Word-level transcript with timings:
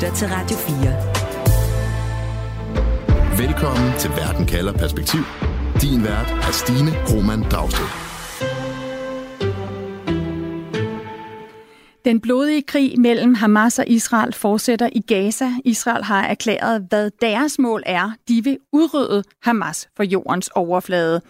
lytter 0.00 0.14
til 0.14 0.28
Radio 0.28 0.56
4. 0.56 3.46
Velkommen 3.46 3.92
til 3.98 4.10
Verden 4.10 4.46
kalder 4.46 4.72
perspektiv. 4.72 5.20
Din 5.82 6.04
vært 6.04 6.30
er 6.30 6.52
Stine 6.52 6.90
Roman 7.10 7.42
Dragsted. 7.42 7.86
Den 12.04 12.20
blodige 12.20 12.62
krig 12.62 13.00
mellem 13.00 13.34
Hamas 13.34 13.78
og 13.78 13.88
Israel 13.88 14.32
fortsætter 14.32 14.88
i 14.92 15.00
Gaza. 15.00 15.50
Israel 15.64 16.04
har 16.04 16.22
erklæret, 16.22 16.86
hvad 16.88 17.10
deres 17.20 17.58
mål 17.58 17.82
er. 17.86 18.10
De 18.28 18.44
vil 18.44 18.58
udrydde 18.72 19.22
Hamas 19.42 19.88
for 19.96 20.02
jordens 20.02 20.48
overflade. 20.48 21.20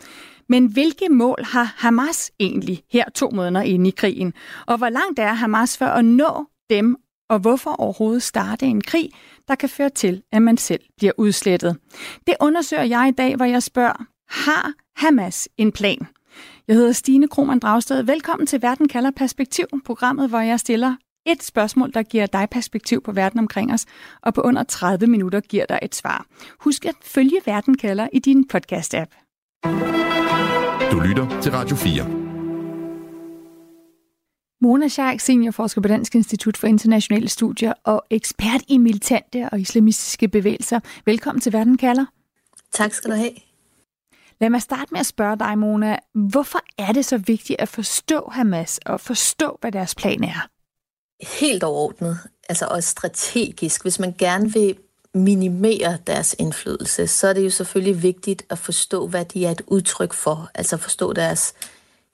Men 0.48 0.66
hvilke 0.66 1.08
mål 1.10 1.44
har 1.44 1.74
Hamas 1.76 2.30
egentlig 2.40 2.82
her 2.92 3.04
to 3.14 3.30
måneder 3.32 3.62
inde 3.62 3.88
i 3.88 3.94
krigen? 3.96 4.32
Og 4.66 4.78
hvor 4.78 4.88
langt 4.88 5.18
er 5.18 5.32
Hamas 5.32 5.78
for 5.78 5.86
at 5.86 6.04
nå 6.04 6.46
dem, 6.70 6.96
og 7.30 7.38
hvorfor 7.38 7.70
overhovedet 7.70 8.22
starte 8.22 8.66
en 8.66 8.80
krig, 8.80 9.10
der 9.48 9.54
kan 9.54 9.68
føre 9.68 9.88
til, 9.88 10.22
at 10.32 10.42
man 10.42 10.56
selv 10.56 10.80
bliver 10.96 11.12
udslettet? 11.16 11.76
Det 12.26 12.34
undersøger 12.40 12.82
jeg 12.82 13.08
i 13.08 13.10
dag, 13.10 13.36
hvor 13.36 13.44
jeg 13.44 13.62
spørger, 13.62 14.04
har 14.28 14.72
Hamas 14.96 15.48
en 15.56 15.72
plan? 15.72 16.06
Jeg 16.68 16.76
hedder 16.76 16.92
Stine 16.92 17.28
Krohmann 17.28 17.60
Dragsted. 17.60 18.02
Velkommen 18.02 18.46
til 18.46 18.62
Verden 18.62 18.88
kalder 18.88 19.10
perspektiv, 19.10 19.66
programmet, 19.84 20.28
hvor 20.28 20.40
jeg 20.40 20.60
stiller 20.60 20.94
et 21.26 21.42
spørgsmål, 21.42 21.92
der 21.94 22.02
giver 22.02 22.26
dig 22.26 22.48
perspektiv 22.50 23.02
på 23.02 23.12
verden 23.12 23.40
omkring 23.40 23.72
os, 23.72 23.86
og 24.22 24.34
på 24.34 24.40
under 24.40 24.62
30 24.62 25.06
minutter 25.06 25.40
giver 25.40 25.66
dig 25.66 25.78
et 25.82 25.94
svar. 25.94 26.26
Husk 26.60 26.84
at 26.84 26.94
følge 27.04 27.40
Verden 27.46 27.76
kalder 27.76 28.08
i 28.12 28.18
din 28.18 28.48
podcast-app. 28.52 29.10
Du 30.92 31.00
lytter 31.00 31.40
til 31.42 31.52
Radio 31.52 31.76
4. 31.76 32.19
Mona 34.62 34.88
Schaik, 34.88 35.20
seniorforsker 35.20 35.80
på 35.80 35.88
Dansk 35.88 36.14
Institut 36.14 36.56
for 36.56 36.66
Internationale 36.66 37.28
Studier 37.28 37.72
og 37.84 38.02
ekspert 38.10 38.62
i 38.68 38.78
militante 38.78 39.48
og 39.52 39.60
islamistiske 39.60 40.28
bevægelser. 40.28 40.80
Velkommen 41.04 41.40
til 41.40 41.52
Verden 41.52 41.76
kalder. 41.76 42.06
Tak 42.72 42.94
skal 42.94 43.10
du 43.10 43.16
have. 43.16 43.32
Lad 44.40 44.50
mig 44.50 44.62
starte 44.62 44.86
med 44.92 45.00
at 45.00 45.06
spørge 45.06 45.38
dig, 45.38 45.58
Mona. 45.58 45.96
Hvorfor 46.14 46.58
er 46.78 46.92
det 46.92 47.04
så 47.04 47.18
vigtigt 47.18 47.60
at 47.60 47.68
forstå 47.68 48.30
Hamas 48.32 48.80
og 48.86 49.00
forstå, 49.00 49.58
hvad 49.60 49.72
deres 49.72 49.94
plan 49.94 50.24
er? 50.24 50.48
Helt 51.40 51.62
overordnet, 51.62 52.18
altså 52.48 52.66
også 52.66 52.88
strategisk. 52.88 53.82
Hvis 53.82 53.98
man 53.98 54.14
gerne 54.18 54.52
vil 54.52 54.76
minimere 55.14 55.98
deres 56.06 56.36
indflydelse, 56.38 57.06
så 57.06 57.26
er 57.26 57.32
det 57.32 57.44
jo 57.44 57.50
selvfølgelig 57.50 58.02
vigtigt 58.02 58.42
at 58.50 58.58
forstå, 58.58 59.06
hvad 59.06 59.24
de 59.24 59.46
er 59.46 59.50
et 59.50 59.62
udtryk 59.66 60.12
for. 60.12 60.50
Altså 60.54 60.76
forstå 60.76 61.12
deres 61.12 61.54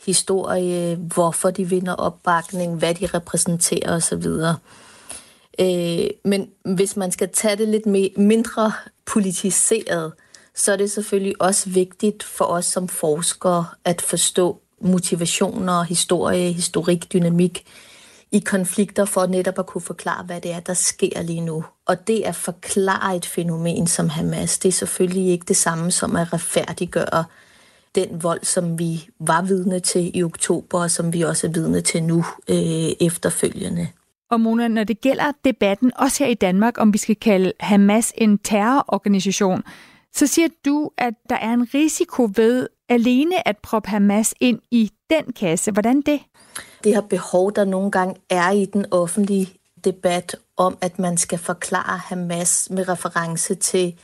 historie, 0.06 0.96
hvorfor 0.96 1.50
de 1.50 1.68
vinder 1.68 1.92
opbakning, 1.92 2.78
hvad 2.78 2.94
de 2.94 3.06
repræsenterer 3.06 3.96
osv. 3.96 4.26
Øh, 5.60 6.10
men 6.24 6.48
hvis 6.76 6.96
man 6.96 7.12
skal 7.12 7.28
tage 7.28 7.56
det 7.56 7.68
lidt 7.68 7.86
mindre 8.18 8.72
politiseret, 9.06 10.12
så 10.54 10.72
er 10.72 10.76
det 10.76 10.90
selvfølgelig 10.90 11.42
også 11.42 11.70
vigtigt 11.70 12.22
for 12.22 12.44
os 12.44 12.64
som 12.64 12.88
forskere 12.88 13.66
at 13.84 14.02
forstå 14.02 14.60
motivationer, 14.80 15.82
historie, 15.82 16.52
historik, 16.52 17.12
dynamik 17.12 17.64
i 18.32 18.38
konflikter 18.38 19.04
for 19.04 19.26
netop 19.26 19.58
at 19.58 19.66
kunne 19.66 19.82
forklare, 19.82 20.24
hvad 20.24 20.40
det 20.40 20.52
er, 20.52 20.60
der 20.60 20.74
sker 20.74 21.22
lige 21.22 21.40
nu. 21.40 21.64
Og 21.86 22.06
det 22.06 22.22
at 22.24 22.34
forklare 22.34 23.16
et 23.16 23.26
fænomen 23.26 23.86
som 23.86 24.08
Hamas, 24.08 24.58
det 24.58 24.68
er 24.68 24.72
selvfølgelig 24.72 25.32
ikke 25.32 25.44
det 25.48 25.56
samme 25.56 25.90
som 25.90 26.16
at 26.16 26.32
retfærdiggøre 26.32 27.24
den 27.96 28.22
vold, 28.22 28.44
som 28.44 28.78
vi 28.78 29.08
var 29.20 29.42
vidne 29.42 29.80
til 29.80 30.10
i 30.14 30.22
oktober, 30.22 30.82
og 30.82 30.90
som 30.90 31.12
vi 31.12 31.22
også 31.22 31.46
er 31.46 31.50
vidne 31.50 31.80
til 31.80 32.02
nu 32.02 32.24
øh, 32.48 32.90
efterfølgende. 33.00 33.88
Og 34.30 34.40
Mona, 34.40 34.68
når 34.68 34.84
det 34.84 35.00
gælder 35.00 35.32
debatten, 35.44 35.92
også 35.96 36.24
her 36.24 36.30
i 36.30 36.34
Danmark, 36.34 36.74
om 36.78 36.92
vi 36.92 36.98
skal 36.98 37.16
kalde 37.16 37.52
Hamas 37.60 38.12
en 38.18 38.38
terrororganisation, 38.38 39.62
så 40.14 40.26
siger 40.26 40.48
du, 40.64 40.90
at 40.98 41.14
der 41.28 41.36
er 41.36 41.52
en 41.52 41.74
risiko 41.74 42.28
ved 42.36 42.68
alene 42.88 43.48
at 43.48 43.56
proppe 43.58 43.88
Hamas 43.88 44.34
ind 44.40 44.58
i 44.70 44.90
den 45.10 45.32
kasse. 45.32 45.72
Hvordan 45.72 46.00
det? 46.00 46.20
Det 46.84 46.94
her 46.94 47.00
behov, 47.00 47.52
der 47.54 47.64
nogle 47.64 47.90
gange 47.90 48.14
er 48.30 48.50
i 48.50 48.64
den 48.64 48.86
offentlige 48.90 49.48
debat 49.84 50.36
om, 50.56 50.78
at 50.80 50.98
man 50.98 51.16
skal 51.16 51.38
forklare 51.38 51.98
Hamas 51.98 52.68
med 52.70 52.88
reference 52.88 53.54
til 53.54 53.94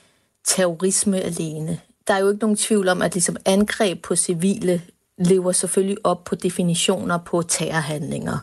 terrorisme 0.45 1.21
alene. 1.21 1.81
Der 2.07 2.15
er 2.15 2.19
jo 2.19 2.29
ikke 2.29 2.41
nogen 2.41 2.57
tvivl 2.57 2.89
om, 2.89 3.03
at 3.03 3.15
ligesom 3.15 3.37
angreb 3.45 4.03
på 4.03 4.17
civile 4.17 4.83
lever 5.19 5.53
selvfølgelig 5.53 5.99
op 6.05 6.25
på 6.25 6.35
definitioner 6.35 7.19
på 7.19 7.43
terrorhandlinger. 7.43 8.39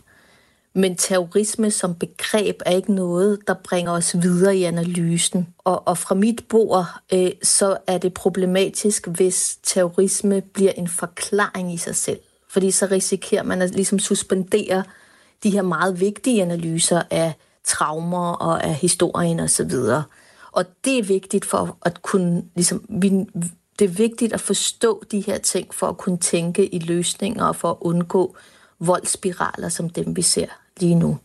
Men 0.73 0.95
terrorisme 0.95 1.71
som 1.71 1.95
begreb 1.95 2.61
er 2.65 2.71
ikke 2.71 2.93
noget, 2.93 3.39
der 3.47 3.53
bringer 3.53 3.91
os 3.91 4.15
videre 4.21 4.57
i 4.57 4.63
analysen. 4.63 5.47
Og, 5.57 5.87
og 5.87 5.97
fra 5.97 6.15
mit 6.15 6.45
bord, 6.49 6.85
øh, 7.13 7.31
så 7.43 7.77
er 7.87 7.97
det 7.97 8.13
problematisk, 8.13 9.07
hvis 9.07 9.57
terrorisme 9.63 10.41
bliver 10.41 10.71
en 10.71 10.87
forklaring 10.87 11.73
i 11.73 11.77
sig 11.77 11.95
selv. 11.95 12.19
Fordi 12.49 12.71
så 12.71 12.87
risikerer 12.91 13.43
man 13.43 13.61
at 13.61 13.75
ligesom 13.75 13.99
suspendere 13.99 14.83
de 15.43 15.49
her 15.49 15.61
meget 15.61 15.99
vigtige 15.99 16.41
analyser 16.41 17.01
af 17.09 17.33
traumer 17.63 18.31
og 18.33 18.63
af 18.63 18.73
historien 18.73 19.39
osv. 19.39 19.71
Og, 19.71 20.03
og 20.51 20.65
det 20.85 20.99
er 20.99 21.03
vigtigt 21.03 21.45
for 21.45 21.77
at 21.81 22.01
kunne, 22.01 22.43
ligesom, 22.55 22.85
vi, 22.89 23.09
det 23.79 23.85
er 23.85 23.93
vigtigt 23.93 24.33
at 24.33 24.41
forstå 24.41 25.03
de 25.11 25.19
her 25.19 25.37
ting 25.37 25.73
for 25.73 25.87
at 25.87 25.97
kunne 25.97 26.17
tænke 26.17 26.75
i 26.75 26.79
løsninger 26.79 27.45
og 27.45 27.55
for 27.55 27.71
at 27.71 27.77
undgå 27.81 28.35
voldsspiraler 28.79 29.69
som 29.69 29.89
dem, 29.89 30.15
vi 30.15 30.21
ser 30.21 30.47
lige 30.79 30.95
nu. 30.95 31.17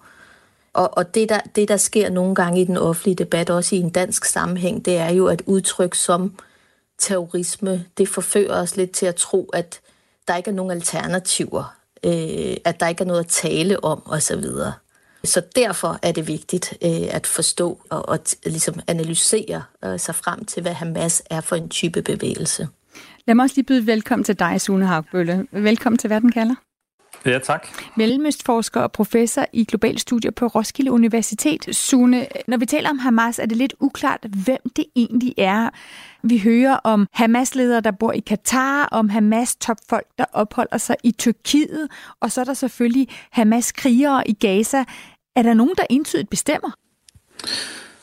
Og, 0.73 0.97
og 0.97 1.15
det, 1.15 1.29
der, 1.29 1.41
det, 1.57 1.69
der 1.69 1.77
sker 1.77 2.11
nogle 2.11 2.35
gange 2.35 2.61
i 2.61 2.65
den 2.65 2.77
offentlige 2.77 3.15
debat, 3.15 3.51
også 3.51 3.77
i 3.77 3.79
en 3.79 3.91
dansk 3.91 4.25
sammenhæng, 4.25 4.85
det 4.85 4.97
er 4.97 5.11
jo, 5.11 5.27
at 5.27 5.43
udtryk 5.47 5.95
som 5.95 6.35
terrorisme, 6.99 7.85
det 7.99 8.09
forfører 8.09 8.63
os 8.63 8.77
lidt 8.77 8.91
til 8.91 9.07
at 9.07 9.15
tro, 9.15 9.51
at 9.53 9.81
der 10.29 10.37
ikke 10.37 10.51
er 10.51 10.55
nogen 10.55 10.71
alternativer, 10.71 11.77
øh, 12.05 12.57
at 12.65 12.81
der 12.81 12.89
ikke 12.89 13.03
er 13.03 13.07
noget 13.07 13.21
at 13.21 13.27
tale 13.27 13.85
om 13.85 14.03
osv. 14.07 14.45
Så 15.25 15.43
derfor 15.57 15.99
er 16.03 16.13
det 16.13 16.29
vigtigt 16.29 16.75
øh, 16.85 16.91
at 17.11 17.27
forstå 17.27 17.81
og, 17.91 18.09
og 18.09 18.19
ligesom 18.47 18.75
analysere 18.87 19.63
øh, 19.85 20.01
sig 20.01 20.15
frem 20.15 20.45
til, 20.45 20.63
hvad 20.63 20.73
Hamas 20.73 21.23
er 21.31 21.41
for 21.41 21.57
en 21.57 21.69
type 21.69 22.03
bevægelse. 22.03 22.69
Lad 23.27 23.35
mig 23.35 23.43
også 23.43 23.57
lige 23.57 23.67
byde 23.67 23.87
velkommen 23.87 24.25
til 24.25 24.39
dig, 24.39 24.61
Sune 24.61 24.87
Hagbølle. 24.87 25.47
Velkommen 25.53 25.99
til 25.99 26.11
Verden 26.11 26.33
kalder. 26.33 26.55
Ja, 27.27 27.39
tak. 27.39 27.69
Mellemøstforsker 27.97 28.81
og 28.81 28.93
professor 28.93 29.47
i 29.53 29.65
global 29.65 29.99
studier 29.99 30.31
på 30.31 30.47
Roskilde 30.47 30.93
Universitet. 30.93 31.77
Sune, 31.77 32.27
når 32.47 32.57
vi 32.57 32.67
taler 32.67 32.91
om 32.91 32.99
Hamas, 32.99 33.39
er 33.39 33.47
det 33.47 33.57
lidt 33.57 33.75
uklart, 33.81 34.27
hvem 34.45 34.59
det 34.77 34.85
egentlig 34.97 35.35
er. 35.39 35.71
Vi 36.23 36.39
hører 36.39 36.77
om 36.77 37.07
Hamas-ledere, 37.13 37.81
der 37.81 37.91
bor 37.91 38.13
i 38.13 38.21
Katar, 38.21 38.89
om 38.93 39.09
Hamas-topfolk, 39.09 40.07
der 40.19 40.25
opholder 40.33 40.79
sig 40.79 40.97
i 41.03 41.11
Tyrkiet, 41.11 41.89
og 42.21 42.33
så 42.33 42.41
er 42.41 42.45
der 42.45 42.55
selvfølgelig 42.55 43.09
Hamas-krigere 43.31 44.29
i 44.29 44.33
Gaza. 44.33 44.85
Er 45.37 45.43
der 45.43 45.55
nogen, 45.55 45.75
der 45.77 45.85
entydigt 45.91 46.31
bestemmer? 46.31 46.71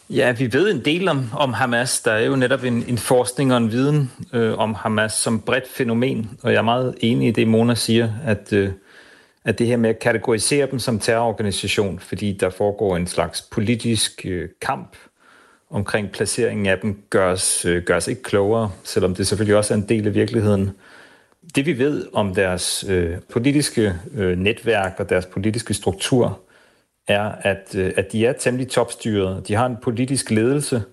Ja, 0.09 0.31
vi 0.31 0.53
ved 0.53 0.71
en 0.71 0.85
del 0.85 1.07
om, 1.07 1.25
om 1.33 1.53
Hamas. 1.53 2.01
Der 2.01 2.11
er 2.11 2.25
jo 2.25 2.35
netop 2.35 2.63
en, 2.63 2.83
en 2.87 2.97
forskning 2.97 3.51
og 3.51 3.57
en 3.57 3.71
viden 3.71 4.11
øh, 4.33 4.57
om 4.57 4.73
Hamas 4.73 5.13
som 5.13 5.41
bredt 5.41 5.67
fænomen, 5.67 6.39
og 6.43 6.51
jeg 6.51 6.57
er 6.57 6.61
meget 6.61 6.95
enig 6.99 7.27
i 7.27 7.31
det, 7.31 7.47
Mona 7.47 7.75
siger, 7.75 8.09
at 8.25 8.53
øh, 8.53 8.71
at 9.45 9.59
det 9.59 9.67
her 9.67 9.77
med 9.77 9.89
at 9.89 9.99
kategorisere 9.99 10.67
dem 10.71 10.79
som 10.79 10.99
terrororganisation, 10.99 11.99
fordi 11.99 12.31
der 12.31 12.49
foregår 12.49 12.97
en 12.97 13.07
slags 13.07 13.41
politisk 13.41 14.21
øh, 14.25 14.49
kamp 14.61 14.95
omkring 15.69 16.11
placeringen 16.11 16.65
af 16.65 16.77
dem, 16.79 17.03
gørs, 17.09 17.65
øh, 17.65 17.83
gørs 17.83 18.07
ikke 18.07 18.23
klogere, 18.23 18.71
selvom 18.83 19.15
det 19.15 19.27
selvfølgelig 19.27 19.57
også 19.57 19.73
er 19.73 19.77
en 19.77 19.89
del 19.89 20.07
af 20.07 20.13
virkeligheden. 20.13 20.71
Det 21.55 21.65
vi 21.65 21.77
ved 21.77 22.07
om 22.13 22.35
deres 22.35 22.85
øh, 22.89 23.17
politiske 23.29 23.95
øh, 24.13 24.37
netværk 24.37 24.95
og 24.97 25.09
deres 25.09 25.25
politiske 25.25 25.73
struktur, 25.73 26.39
er, 27.11 27.31
at, 27.41 27.75
øh, 27.75 27.93
at 27.97 28.11
de 28.11 28.25
er 28.25 28.34
temmelig 28.34 28.69
topstyret. 28.69 29.47
De 29.47 29.55
har 29.55 29.66
en 29.66 29.78
politisk 29.81 30.31
ledelse, 30.31 30.84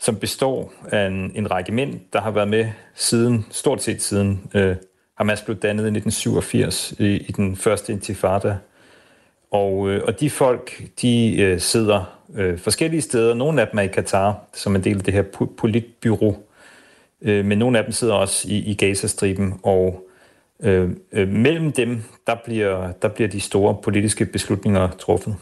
som 0.00 0.16
består 0.16 0.72
af 0.92 1.06
en, 1.06 1.32
en 1.34 1.50
række 1.50 1.72
mænd, 1.72 2.00
der 2.12 2.20
har 2.20 2.30
været 2.30 2.48
med 2.48 2.66
siden, 2.94 3.46
stort 3.50 3.82
set 3.82 4.02
siden 4.02 4.50
øh, 4.54 4.76
Hamas 5.14 5.42
blev 5.42 5.56
dannet 5.56 5.84
i 5.84 5.86
1987 5.86 6.94
i, 6.98 7.04
i 7.04 7.32
den 7.32 7.56
første 7.56 7.92
intifada. 7.92 8.56
Og, 9.50 9.90
øh, 9.90 10.02
og 10.06 10.20
de 10.20 10.30
folk, 10.30 10.82
de 11.02 11.40
øh, 11.40 11.60
sidder 11.60 12.18
øh, 12.34 12.58
forskellige 12.58 13.02
steder. 13.02 13.34
Nogle 13.34 13.60
af 13.60 13.68
dem 13.68 13.78
er 13.78 13.82
i 13.82 13.86
Katar, 13.86 14.40
som 14.54 14.76
en 14.76 14.84
del 14.84 14.96
af 14.96 15.04
det 15.04 15.14
her 15.14 15.22
politbyrå. 15.58 16.36
Øh, 17.22 17.44
men 17.44 17.58
nogle 17.58 17.78
af 17.78 17.84
dem 17.84 17.92
sidder 17.92 18.14
også 18.14 18.48
i, 18.48 18.56
i 18.58 18.74
Gazastriben. 18.74 19.60
Og 19.62 20.08
øh, 20.62 20.90
øh, 21.12 21.28
mellem 21.28 21.72
dem, 21.72 22.02
der 22.26 22.36
bliver, 22.44 22.92
der 22.92 23.08
bliver 23.08 23.28
de 23.28 23.40
store 23.40 23.76
politiske 23.82 24.26
beslutninger 24.26 24.88
truffet. 24.88 25.36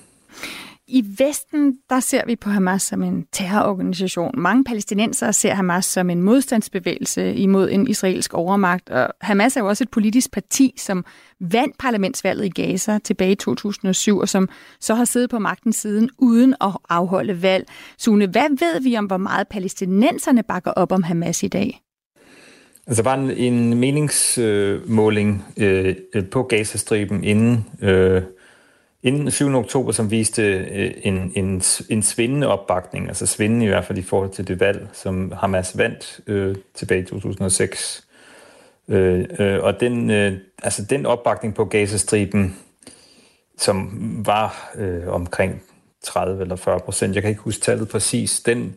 I 0.92 1.04
Vesten, 1.18 1.78
der 1.90 2.00
ser 2.00 2.22
vi 2.26 2.36
på 2.36 2.50
Hamas 2.50 2.82
som 2.82 3.02
en 3.02 3.26
terrororganisation. 3.32 4.34
Mange 4.40 4.64
palæstinensere 4.64 5.32
ser 5.32 5.54
Hamas 5.54 5.84
som 5.84 6.10
en 6.10 6.22
modstandsbevægelse 6.22 7.34
imod 7.34 7.70
en 7.70 7.88
israelsk 7.88 8.34
overmagt. 8.34 8.90
Og 8.90 9.08
Hamas 9.20 9.56
er 9.56 9.60
jo 9.60 9.68
også 9.68 9.84
et 9.84 9.90
politisk 9.90 10.32
parti, 10.32 10.74
som 10.76 11.04
vandt 11.40 11.78
parlamentsvalget 11.78 12.44
i 12.44 12.48
Gaza 12.48 12.98
tilbage 12.98 13.32
i 13.32 13.34
2007, 13.34 14.18
og 14.18 14.28
som 14.28 14.48
så 14.80 14.94
har 14.94 15.04
siddet 15.04 15.30
på 15.30 15.38
magten 15.38 15.72
siden 15.72 16.10
uden 16.18 16.54
at 16.60 16.76
afholde 16.88 17.42
valg. 17.42 17.66
Sune, 17.98 18.26
hvad 18.26 18.58
ved 18.58 18.82
vi 18.82 18.96
om, 18.96 19.04
hvor 19.04 19.16
meget 19.16 19.48
palæstinenserne 19.48 20.42
bakker 20.42 20.70
op 20.70 20.92
om 20.92 21.02
Hamas 21.02 21.42
i 21.42 21.48
dag? 21.48 21.80
Altså, 22.86 23.02
der 23.02 23.10
var 23.10 23.16
en, 23.16 23.30
en 23.30 23.78
meningsmåling 23.78 25.44
øh, 25.56 25.94
øh 26.14 26.24
på 26.26 26.42
Gazastriben 26.42 27.24
inden... 27.24 27.66
Øh, 27.82 28.22
inden 29.02 29.30
7. 29.30 29.54
oktober, 29.54 29.92
som 29.92 30.10
viste 30.10 30.42
øh, 30.42 30.92
en, 31.02 31.32
en, 31.36 31.62
en 31.88 32.02
svindende 32.02 32.46
opbakning, 32.46 33.08
altså 33.08 33.26
svindende 33.26 33.64
i 33.64 33.68
hvert 33.68 33.84
fald 33.84 33.98
i 33.98 34.02
forhold 34.02 34.30
til 34.30 34.48
det 34.48 34.60
valg, 34.60 34.88
som 34.92 35.32
Hamas 35.32 35.78
vandt 35.78 36.20
øh, 36.26 36.56
tilbage 36.74 37.00
i 37.00 37.04
2006. 37.04 38.06
Øh, 38.88 39.24
øh, 39.38 39.62
og 39.62 39.80
den, 39.80 40.10
øh, 40.10 40.38
altså 40.62 40.84
den 40.84 41.06
opbakning 41.06 41.54
på 41.54 41.64
Gazastriben, 41.64 42.56
som 43.58 43.90
var 44.26 44.72
øh, 44.74 45.08
omkring 45.08 45.62
30 46.02 46.42
eller 46.42 46.56
40 46.56 46.80
procent, 46.80 47.14
jeg 47.14 47.22
kan 47.22 47.30
ikke 47.30 47.42
huske 47.42 47.62
tallet 47.62 47.88
præcis, 47.88 48.40
den, 48.40 48.74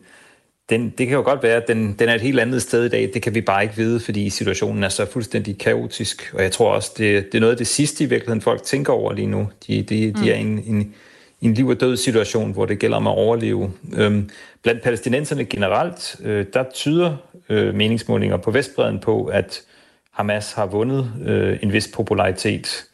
den, 0.70 0.90
det 0.98 1.06
kan 1.06 1.16
jo 1.16 1.22
godt 1.22 1.42
være, 1.42 1.56
at 1.56 1.68
den, 1.68 1.92
den 1.98 2.08
er 2.08 2.14
et 2.14 2.20
helt 2.20 2.40
andet 2.40 2.62
sted 2.62 2.84
i 2.84 2.88
dag. 2.88 3.10
Det 3.14 3.22
kan 3.22 3.34
vi 3.34 3.40
bare 3.40 3.62
ikke 3.62 3.76
vide, 3.76 4.00
fordi 4.00 4.30
situationen 4.30 4.84
er 4.84 4.88
så 4.88 5.06
fuldstændig 5.06 5.58
kaotisk. 5.58 6.30
Og 6.34 6.42
jeg 6.42 6.52
tror 6.52 6.74
også, 6.74 6.92
det, 6.98 7.26
det 7.26 7.34
er 7.34 7.40
noget 7.40 7.52
af 7.52 7.58
det 7.58 7.66
sidste 7.66 8.04
i 8.04 8.06
virkeligheden, 8.06 8.40
folk 8.40 8.62
tænker 8.62 8.92
over 8.92 9.12
lige 9.12 9.26
nu. 9.26 9.48
De, 9.66 9.82
de, 9.82 10.12
mm. 10.14 10.22
de 10.22 10.30
er 10.30 10.34
i 10.34 10.40
en, 10.40 10.64
en, 10.66 10.94
en 11.40 11.54
liv- 11.54 11.68
og 11.68 11.80
død 11.80 11.96
situation, 11.96 12.52
hvor 12.52 12.66
det 12.66 12.78
gælder 12.78 12.96
om 12.96 13.06
at 13.06 13.10
overleve. 13.10 13.72
Øhm, 13.96 14.30
blandt 14.62 14.82
palæstinenserne 14.82 15.44
generelt, 15.44 16.16
øh, 16.24 16.46
der 16.54 16.64
tyder 16.74 17.16
øh, 17.48 17.74
meningsmålinger 17.74 18.36
på 18.36 18.50
Vestbreden 18.50 18.98
på, 19.00 19.24
at 19.24 19.62
Hamas 20.10 20.52
har 20.52 20.66
vundet 20.66 21.12
øh, 21.26 21.58
en 21.62 21.72
vis 21.72 21.88
popularitet. 21.94 22.84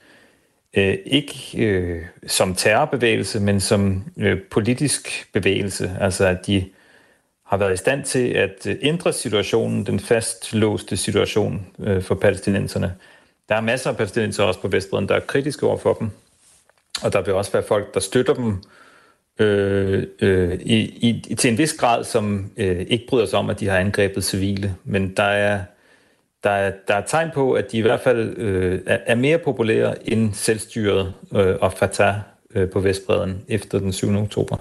Øh, 0.76 0.96
ikke 1.06 1.66
øh, 1.66 2.02
som 2.26 2.54
terrorbevægelse, 2.54 3.40
men 3.40 3.60
som 3.60 4.04
øh, 4.16 4.38
politisk 4.50 5.28
bevægelse. 5.32 5.96
Altså 6.00 6.26
at 6.26 6.46
de 6.46 6.64
har 7.50 7.56
været 7.56 7.74
i 7.74 7.76
stand 7.76 8.04
til 8.04 8.28
at 8.28 8.66
øh, 8.66 8.76
ændre 8.82 9.12
situationen, 9.12 9.86
den 9.86 10.00
fastlåste 10.00 10.96
situation 10.96 11.66
øh, 11.78 12.02
for 12.02 12.14
palæstinenserne. 12.14 12.94
Der 13.48 13.54
er 13.54 13.60
masser 13.60 13.90
af 13.90 13.96
palæstinenser 13.96 14.44
også 14.44 14.60
på 14.60 14.68
Vestbreden, 14.68 15.08
der 15.08 15.14
er 15.14 15.20
kritiske 15.20 15.66
over 15.66 15.76
for 15.76 15.94
dem, 15.94 16.10
og 17.02 17.12
der 17.12 17.22
vil 17.22 17.34
også 17.34 17.52
være 17.52 17.62
folk, 17.62 17.94
der 17.94 18.00
støtter 18.00 18.34
dem 18.34 18.62
øh, 19.38 20.06
øh, 20.20 20.54
i, 20.60 20.78
i, 21.28 21.34
til 21.34 21.50
en 21.50 21.58
vis 21.58 21.72
grad, 21.72 22.04
som 22.04 22.50
øh, 22.56 22.86
ikke 22.88 23.06
bryder 23.08 23.26
sig 23.26 23.38
om, 23.38 23.50
at 23.50 23.60
de 23.60 23.68
har 23.68 23.78
angrebet 23.78 24.24
civile. 24.24 24.76
Men 24.84 25.16
der 25.16 25.22
er, 25.22 25.60
der 26.44 26.50
er, 26.50 26.72
der 26.88 26.94
er 26.94 27.06
tegn 27.06 27.30
på, 27.34 27.52
at 27.52 27.72
de 27.72 27.78
i 27.78 27.80
hvert 27.80 28.00
fald 28.00 28.38
øh, 28.38 28.80
er 28.86 29.14
mere 29.14 29.38
populære 29.38 30.08
end 30.08 30.32
selvstyret 30.32 31.14
øh, 31.34 31.56
og 31.60 31.72
Fatah 31.72 32.14
på 32.72 32.80
Vestbreden 32.80 33.42
efter 33.48 33.78
den 33.78 33.92
7. 33.92 34.16
oktober. 34.16 34.56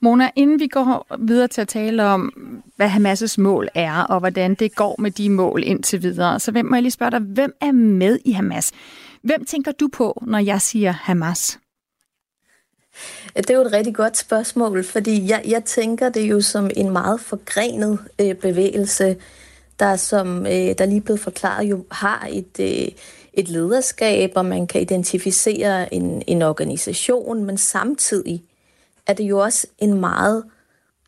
Mona, 0.00 0.30
inden 0.36 0.60
vi 0.60 0.66
går 0.66 1.16
videre 1.18 1.48
til 1.48 1.60
at 1.60 1.68
tale 1.68 2.04
om, 2.04 2.32
hvad 2.76 2.88
Hamas' 2.88 3.40
mål 3.40 3.68
er, 3.74 4.02
og 4.02 4.18
hvordan 4.18 4.54
det 4.54 4.74
går 4.74 4.96
med 4.98 5.10
de 5.10 5.30
mål 5.30 5.62
indtil 5.64 6.02
videre, 6.02 6.40
så 6.40 6.52
hvem 6.52 6.66
må 6.66 6.76
jeg 6.76 6.82
lige 6.82 6.92
spørge 6.92 7.10
dig, 7.10 7.20
hvem 7.20 7.54
er 7.60 7.72
med 7.72 8.18
i 8.24 8.32
Hamas? 8.32 8.72
Hvem 9.22 9.44
tænker 9.44 9.72
du 9.72 9.88
på, 9.92 10.22
når 10.26 10.38
jeg 10.38 10.60
siger 10.60 10.92
Hamas? 10.92 11.58
Det 13.36 13.50
er 13.50 13.54
jo 13.54 13.60
et 13.60 13.72
rigtig 13.72 13.94
godt 13.94 14.16
spørgsmål, 14.16 14.84
fordi 14.84 15.28
jeg, 15.28 15.42
jeg 15.48 15.64
tænker 15.64 16.08
det 16.08 16.30
jo 16.30 16.40
som 16.40 16.70
en 16.76 16.90
meget 16.90 17.20
forgrenet 17.20 17.98
øh, 18.20 18.34
bevægelse, 18.34 19.16
der 19.78 19.96
som 19.96 20.46
øh, 20.46 20.52
der 20.52 20.86
lige 20.86 21.00
blevet 21.00 21.20
forklaret 21.20 21.64
jo 21.64 21.84
har 21.90 22.28
et, 22.30 22.60
øh, 22.60 22.88
et 23.36 23.48
lederskab, 23.48 24.32
og 24.34 24.44
man 24.44 24.66
kan 24.66 24.80
identificere 24.80 25.94
en, 25.94 26.22
en 26.26 26.42
organisation, 26.42 27.44
men 27.44 27.58
samtidig 27.58 28.42
er 29.06 29.12
det 29.12 29.24
jo 29.24 29.38
også 29.38 29.66
en 29.78 30.00
meget 30.00 30.44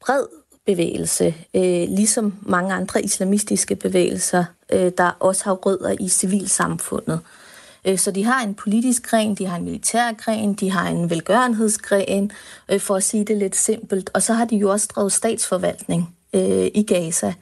bred 0.01 0.27
bevægelse, 0.67 1.35
øh, 1.55 1.87
ligesom 1.89 2.35
mange 2.43 2.75
andre 2.75 3.03
islamistiske 3.03 3.77
bevægelser, 3.77 4.45
øh, 4.73 4.93
der 4.99 5.11
også 5.21 5.45
har 5.45 5.53
rødder 5.53 5.97
i 6.01 6.09
civilsamfundet. 6.09 7.21
Øh, 7.85 7.99
så 7.99 8.11
de 8.11 8.25
har 8.25 8.45
en 8.45 8.55
politisk 8.55 9.03
gren, 9.03 9.35
de 9.35 9.47
har 9.47 9.57
en 9.57 9.65
militær 9.65 10.13
gren, 10.13 10.55
de 10.55 10.71
har 10.71 10.89
en 10.89 11.11
velgørenhedsgren, 11.11 12.33
øh, 12.69 12.81
for 12.81 12.97
at 12.97 13.03
sige 13.03 13.25
det 13.25 13.37
lidt 13.37 13.57
simpelt. 13.57 14.11
Og 14.15 14.23
så 14.23 14.33
har 14.33 14.45
de 14.45 14.57
jo 14.57 14.71
også 14.71 14.89
drevet 14.95 15.13
statsforvaltning 15.13 16.17
øh, 16.33 16.67
i 16.75 16.83
Gaza. 16.89 17.35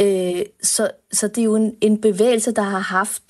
Øh, 0.00 0.42
så, 0.62 0.90
så 1.12 1.28
det 1.28 1.38
er 1.38 1.44
jo 1.44 1.56
en, 1.56 1.74
en 1.80 2.00
bevægelse, 2.00 2.52
der 2.52 2.62
har 2.62 2.78
haft 2.78 3.22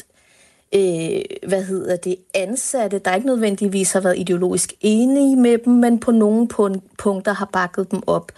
øh, 0.74 1.48
hvad 1.48 1.64
hedder 1.64 1.96
det, 1.96 2.16
ansatte, 2.34 2.98
der 2.98 3.14
ikke 3.14 3.26
nødvendigvis 3.26 3.92
har 3.92 4.00
været 4.00 4.18
ideologisk 4.18 4.72
enige 4.80 5.36
med 5.36 5.58
dem, 5.58 5.72
men 5.72 6.00
på 6.00 6.10
nogle 6.10 6.48
punkter 6.98 7.32
har 7.32 7.50
bakket 7.52 7.90
dem 7.90 8.02
op. 8.06 8.32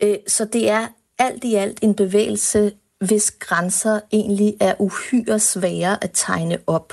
Øh, 0.00 0.16
så 0.26 0.44
det 0.44 0.70
er 0.70 0.86
alt 1.18 1.44
i 1.44 1.54
alt 1.54 1.78
en 1.82 1.94
bevægelse, 1.94 2.72
hvis 3.00 3.30
grænser 3.30 4.00
egentlig 4.12 4.56
er 4.60 4.74
uhyre 4.78 5.38
svære 5.38 6.04
at 6.04 6.10
tegne 6.14 6.58
op. 6.66 6.92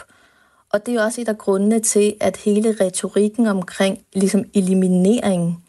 Og 0.70 0.86
det 0.86 0.96
er 0.96 1.04
også 1.04 1.22
et 1.22 1.30
af 1.30 1.38
grundene 1.38 1.80
til, 1.80 2.16
at 2.20 2.38
hele 2.38 2.76
retorikken 2.82 3.48
omkring 3.48 4.00
ligesom 4.14 4.44
eliminering 4.54 5.64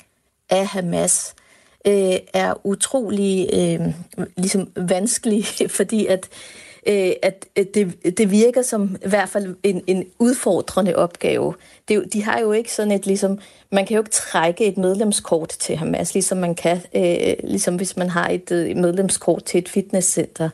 af 0.50 0.66
Hamas 0.66 1.34
øh, 1.86 2.16
er 2.32 2.66
utrolig 2.66 3.48
øh, 3.52 3.80
ligesom 4.36 4.70
vanskelig, 4.76 5.44
fordi 5.78 6.06
at 6.06 6.28
øh, 6.86 7.12
at 7.22 7.46
det, 7.74 8.16
det 8.18 8.30
virker 8.30 8.62
som 8.62 8.96
i 9.04 9.08
hvert 9.08 9.28
fald 9.28 9.56
en, 9.62 9.82
en 9.86 10.04
udfordrende 10.18 10.96
opgave. 10.96 11.54
Det, 11.88 12.12
de 12.12 12.22
har 12.22 12.40
jo 12.40 12.52
ikke 12.52 12.72
sådan 12.72 12.92
et, 12.92 13.06
ligesom, 13.06 13.38
man 13.70 13.86
kan 13.86 13.94
jo 13.94 14.00
ikke 14.00 14.10
trække 14.10 14.64
et 14.64 14.78
medlemskort 14.78 15.48
til 15.48 15.76
Hamas, 15.76 16.14
ligesom 16.14 16.38
man 16.38 16.54
kan, 16.54 16.80
øh, 16.94 17.34
ligesom 17.44 17.76
hvis 17.76 17.96
man 17.96 18.10
har 18.10 18.28
et 18.28 18.52
øh, 18.52 18.66
et 18.66 18.76
medlemskort 18.76 19.44
til 19.44 19.58
et 19.58 19.68
fitnesscenter. 19.68 20.48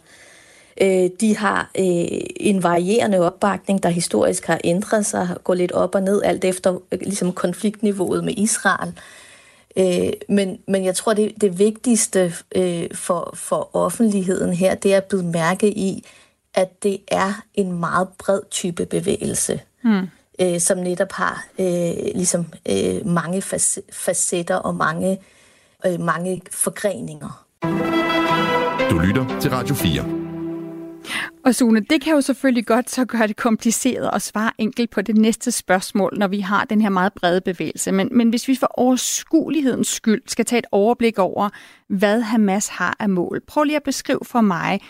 Øh, 0.80 1.10
de 1.20 1.36
har 1.36 1.70
øh, 1.78 2.20
en 2.36 2.62
varierende 2.62 3.18
opbakning, 3.18 3.82
der 3.82 3.88
historisk 3.88 4.46
har 4.46 4.60
ændret 4.64 5.06
sig, 5.06 5.28
går 5.44 5.54
lidt 5.54 5.72
op 5.72 5.94
og 5.94 6.02
ned, 6.02 6.22
alt 6.22 6.44
efter 6.44 6.78
øh, 6.92 6.98
ligesom 7.02 7.32
konfliktniveauet 7.32 8.24
med 8.24 8.34
Israel. 8.36 8.92
Øh, 9.76 10.12
men, 10.28 10.58
men 10.68 10.84
jeg 10.84 10.94
tror, 10.94 11.14
det, 11.14 11.32
det 11.40 11.58
vigtigste 11.58 12.34
øh, 12.56 12.94
for, 12.94 13.32
for 13.34 13.70
offentligheden 13.72 14.52
her, 14.52 14.74
det 14.74 14.92
er 14.92 14.96
at 14.96 15.04
blive 15.04 15.22
mærke 15.22 15.68
i, 15.68 16.04
at 16.54 16.82
det 16.82 16.98
er 17.08 17.42
en 17.54 17.72
meget 17.80 18.08
bred 18.18 18.40
type 18.50 18.86
bevægelse, 18.86 19.60
mm. 19.84 20.08
øh, 20.40 20.60
som 20.60 20.78
netop 20.78 21.12
har 21.12 21.46
øh, 21.58 22.14
ligesom 22.14 22.46
øh, 22.68 23.06
mange 23.06 23.42
facetter 23.92 24.56
og 24.56 24.74
mange, 24.74 25.18
øh, 25.86 26.00
mange 26.00 26.42
forgreninger. 26.50 27.46
Du 28.90 28.98
lytter 28.98 29.40
til 29.40 29.50
Radio 29.50 29.74
4. 29.74 30.22
Og 31.44 31.54
Sune, 31.54 31.80
det 31.80 32.02
kan 32.02 32.14
jo 32.14 32.20
selvfølgelig 32.20 32.66
godt 32.66 32.90
så 32.90 33.04
gøre 33.04 33.26
det 33.26 33.36
kompliceret 33.36 34.10
at 34.12 34.22
svare 34.22 34.50
enkelt 34.58 34.90
på 34.90 35.02
det 35.02 35.16
næste 35.16 35.52
spørgsmål, 35.52 36.12
når 36.16 36.28
vi 36.28 36.40
har 36.40 36.64
den 36.64 36.80
her 36.80 36.88
meget 36.88 37.12
brede 37.12 37.40
bevægelse. 37.40 37.92
Men, 37.92 38.08
men 38.12 38.30
hvis 38.30 38.48
vi 38.48 38.56
for 38.56 38.70
overskuelighedens 38.74 39.88
skyld 39.88 40.22
skal 40.26 40.44
tage 40.44 40.58
et 40.58 40.66
overblik 40.72 41.18
over, 41.18 41.48
hvad 41.88 42.20
Hamas 42.20 42.68
har 42.68 42.96
af 42.98 43.08
mål. 43.08 43.40
Prøv 43.46 43.64
lige 43.64 43.76
at 43.76 43.82
beskrive 43.82 44.20
for 44.24 44.40
mig 44.40 44.80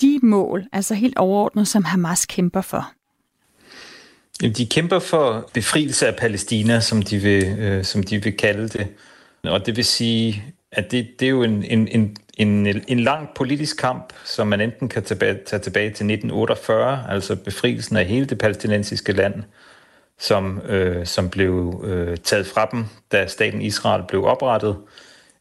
de 0.00 0.20
mål, 0.22 0.64
altså 0.72 0.94
helt 0.94 1.18
overordnet, 1.18 1.68
som 1.68 1.84
Hamas 1.84 2.26
kæmper 2.26 2.60
for. 2.60 2.92
De 4.40 4.66
kæmper 4.66 4.98
for 4.98 5.50
befrielse 5.54 6.06
af 6.06 6.16
Palæstina, 6.16 6.80
som 6.80 7.02
de 7.02 7.18
vil, 7.18 7.58
øh, 7.58 7.84
som 7.84 8.02
de 8.02 8.22
vil 8.22 8.36
kalde 8.36 8.68
det. 8.68 8.88
Og 9.44 9.66
det 9.66 9.76
vil 9.76 9.84
sige, 9.84 10.44
at 10.72 10.90
det, 10.90 11.08
det 11.18 11.26
er 11.26 11.30
jo 11.30 11.42
en, 11.42 11.64
en, 11.64 11.88
en 11.88 12.16
en, 12.36 12.66
en 12.88 13.00
lang 13.00 13.28
politisk 13.34 13.76
kamp, 13.76 14.12
som 14.24 14.46
man 14.46 14.60
enten 14.60 14.88
kan 14.88 15.04
tilbage, 15.04 15.38
tage 15.46 15.60
tilbage 15.60 15.86
til 15.86 15.90
1948, 15.90 17.06
altså 17.08 17.36
befrielsen 17.36 17.96
af 17.96 18.06
hele 18.06 18.26
det 18.26 18.38
palæstinensiske 18.38 19.12
land, 19.12 19.34
som, 20.18 20.60
øh, 20.60 21.06
som 21.06 21.30
blev 21.30 21.84
øh, 21.86 22.16
taget 22.16 22.46
fra 22.46 22.68
dem, 22.72 22.84
da 23.12 23.26
staten 23.26 23.62
Israel 23.62 24.02
blev 24.08 24.24
oprettet, 24.24 24.76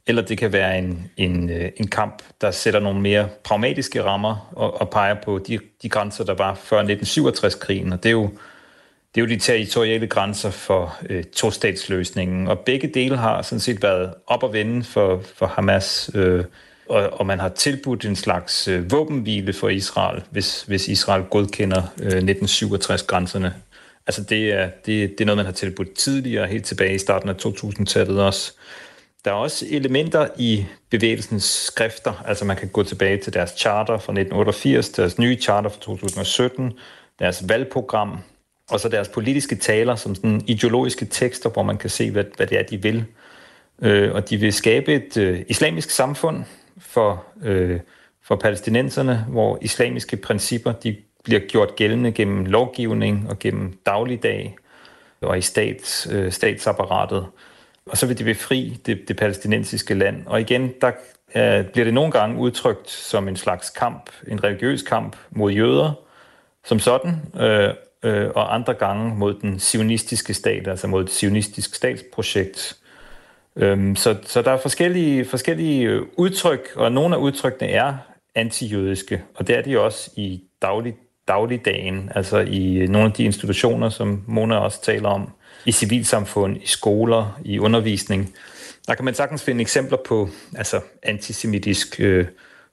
eller 0.08 0.22
det 0.22 0.38
kan 0.38 0.54
være 0.54 0.78
en, 0.78 1.12
en, 1.18 1.50
øh, 1.50 1.72
en 1.78 1.88
kamp, 1.88 2.24
der 2.42 2.52
sætter 2.52 2.80
nogle 2.80 3.02
mere 3.02 3.30
pragmatiske 3.44 4.04
rammer 4.04 4.52
og, 4.52 4.82
og 4.82 4.90
peger 4.90 5.16
på 5.26 5.40
de, 5.40 5.60
de 5.82 5.90
grænser, 5.90 6.24
der 6.24 6.34
var 6.34 6.56
før 6.56 6.84
1967-krigen, 6.84 7.94
og 7.94 8.04
det 8.04 8.10
er 8.10 8.14
jo 8.14 8.30
det 9.16 9.22
er 9.22 9.26
jo 9.26 9.30
de 9.30 9.40
territoriale 9.40 10.08
grænser 10.08 10.50
for 10.50 10.98
øh, 11.10 11.24
to-statsløsningen, 11.24 12.48
og 12.48 12.60
begge 12.60 12.88
dele 12.88 13.18
har 13.18 13.42
sådan 13.42 13.60
set 13.60 13.84
været 13.84 14.14
op 14.28 14.44
at 14.44 14.54
vende 14.54 14.84
for, 14.84 15.22
for 15.36 15.46
Hamas 15.46 16.12
øh, 16.14 16.44
og, 16.90 17.10
og 17.20 17.26
man 17.26 17.40
har 17.40 17.50
tilbudt 17.50 18.06
en 18.06 18.16
slags 18.16 18.68
øh, 18.68 18.92
våbenhvile 18.92 19.54
for 19.54 19.70
Israel, 19.70 20.24
hvis, 20.30 20.64
hvis 20.64 20.88
Israel 20.88 21.24
godkender 21.24 21.82
øh, 22.02 22.18
1967-grænserne. 22.18 23.54
Altså 24.08 24.24
det 24.24 24.54
er, 24.54 24.70
det, 24.86 25.10
det 25.10 25.22
er 25.22 25.26
noget, 25.26 25.38
man 25.38 25.46
har 25.46 25.54
tilbudt 25.54 25.94
tidligere, 25.94 26.48
helt 26.48 26.66
tilbage 26.66 26.96
i 26.96 26.98
starten 26.98 27.30
af 27.30 27.34
2000-tallet 27.46 28.22
også. 28.22 28.54
Der 29.26 29.32
er 29.32 29.36
også 29.36 29.66
elementer 29.70 30.28
i 30.38 30.66
bevægelsens 30.90 31.44
skrifter, 31.44 32.24
altså 32.26 32.46
man 32.46 32.58
kan 32.58 32.68
gå 32.68 32.84
tilbage 32.84 33.18
til 33.18 33.34
deres 33.34 33.54
charter 33.58 33.94
fra 33.94 34.14
1988, 34.14 34.90
deres 34.90 35.20
nye 35.20 35.36
charter 35.42 35.70
fra 35.70 35.80
2017, 35.80 36.74
deres 37.20 37.44
valgprogram, 37.50 38.20
og 38.70 38.80
så 38.80 38.90
deres 38.90 39.08
politiske 39.10 39.56
taler 39.56 39.96
som 39.96 40.16
sådan 40.16 40.42
ideologiske 40.48 41.06
tekster, 41.06 41.50
hvor 41.50 41.64
man 41.64 41.78
kan 41.78 41.90
se, 41.90 42.12
hvad, 42.12 42.24
hvad 42.38 42.48
det 42.48 42.60
er, 42.60 42.64
de 42.64 42.82
vil. 42.82 43.06
Øh, 43.82 44.14
og 44.14 44.30
de 44.30 44.38
vil 44.38 44.54
skabe 44.54 44.94
et 44.94 45.18
øh, 45.18 45.42
islamisk 45.48 45.90
samfund 45.90 46.44
for, 46.78 47.26
øh, 47.44 47.80
for 48.24 48.36
palæstinenserne, 48.36 49.26
hvor 49.30 49.58
islamiske 49.62 50.18
principper 50.18 50.72
de 50.72 50.96
bliver 51.24 51.40
gjort 51.40 51.76
gældende 51.76 52.12
gennem 52.12 52.46
lovgivning 52.46 53.30
og 53.30 53.40
gennem 53.40 53.80
dagligdag 53.86 54.56
og 55.22 55.38
i 55.38 55.42
stats, 55.42 56.08
øh, 56.12 56.32
statsapparatet. 56.32 57.26
Og 57.86 57.98
så 57.98 58.08
vil 58.08 58.18
de 58.18 58.24
befri 58.24 58.78
det, 58.86 59.08
det 59.08 59.18
palæstinensiske 59.18 59.94
land. 59.94 60.24
Og 60.26 60.42
igen, 60.42 60.74
der 60.82 60.92
øh, 61.36 61.66
bliver 61.66 61.86
det 61.86 61.94
nogle 61.94 62.12
gange 62.12 62.40
udtrykt 62.40 62.90
som 62.90 63.28
en 63.28 63.38
slags 63.38 63.70
kamp, 63.70 64.10
en 64.28 64.44
religiøs 64.44 64.82
kamp 64.82 65.16
mod 65.32 65.52
jøder 65.52 65.94
som 66.66 66.80
sådan, 66.80 67.22
øh, 67.40 67.70
øh, 68.04 68.30
og 68.36 68.56
andre 68.56 68.74
gange 68.74 69.16
mod 69.16 69.34
den 69.34 69.60
sionistiske 69.60 70.34
stat, 70.34 70.68
altså 70.68 70.88
mod 70.88 71.04
et 71.04 71.10
sionistisk 71.10 71.76
statsprojekt. 71.76 72.78
Øhm, 73.56 73.96
så, 73.96 74.18
så 74.24 74.42
der 74.42 74.52
er 74.52 74.58
forskellige, 74.58 75.26
forskellige 75.26 76.20
udtryk, 76.20 76.70
og 76.76 76.92
nogle 76.92 77.16
af 77.16 77.20
udtrykkene 77.20 77.70
er 77.70 77.94
antijødiske, 78.36 79.24
og 79.36 79.48
det 79.48 79.58
er 79.58 79.62
de 79.62 79.80
også 79.80 80.12
i 80.16 80.44
daglig, 80.62 80.96
dagligdagen, 81.28 82.12
altså 82.16 82.40
i 82.40 82.88
nogle 82.90 83.08
af 83.08 83.14
de 83.14 83.24
institutioner, 83.24 83.90
som 83.90 84.24
Mona 84.28 84.58
også 84.58 84.82
taler 84.82 85.10
om, 85.10 85.30
i 85.66 85.72
civilsamfund, 85.72 86.58
i 86.64 86.68
skoler, 86.68 87.40
i 87.46 87.60
undervisning. 87.60 88.34
Der 88.88 88.96
kan 88.96 89.06
man 89.06 89.14
sagtens 89.14 89.44
finde 89.44 89.62
eksempler 89.62 89.98
på 90.06 90.30
altså 90.56 90.82
antisemitisk 91.04 92.00
øh, 92.00 92.28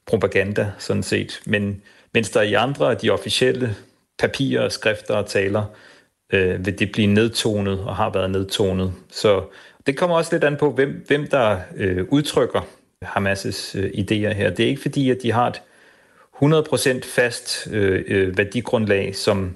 propaganda, 0.07 0.73
sådan 0.79 1.03
set. 1.03 1.41
Men 1.47 1.83
mens 2.15 2.31
der 2.31 2.43
i 2.43 2.55
andre 2.55 2.91
af 2.91 2.97
de 2.97 3.11
officielle 3.11 3.77
papirer, 4.19 4.69
skrifter 4.69 5.15
og 5.15 5.27
taler, 5.27 5.65
øh, 6.33 6.67
vil 6.67 6.79
det 6.79 6.93
blive 6.93 7.07
nedtonet 7.07 7.81
og 7.81 7.97
har 7.97 8.11
været 8.11 8.31
nedtonet. 8.31 8.93
Så 9.11 9.45
det 9.87 9.97
kommer 9.97 10.17
også 10.17 10.35
lidt 10.35 10.45
an 10.45 10.57
på, 10.57 10.73
hvem, 10.73 11.05
hvem 11.07 11.27
der 11.27 11.59
øh, 11.77 12.07
udtrykker 12.09 12.61
Hamas' 13.05 13.79
øh, 13.79 13.91
idéer 13.91 14.33
her. 14.33 14.51
Det 14.51 14.65
er 14.65 14.69
ikke 14.69 14.83
fordi, 14.83 15.11
at 15.11 15.19
de 15.23 15.33
har 15.33 15.47
et 15.47 15.63
100% 16.43 17.01
fast 17.05 17.69
øh, 17.71 18.05
øh, 18.07 18.39
værdigrundlag, 18.39 19.17
som 19.17 19.55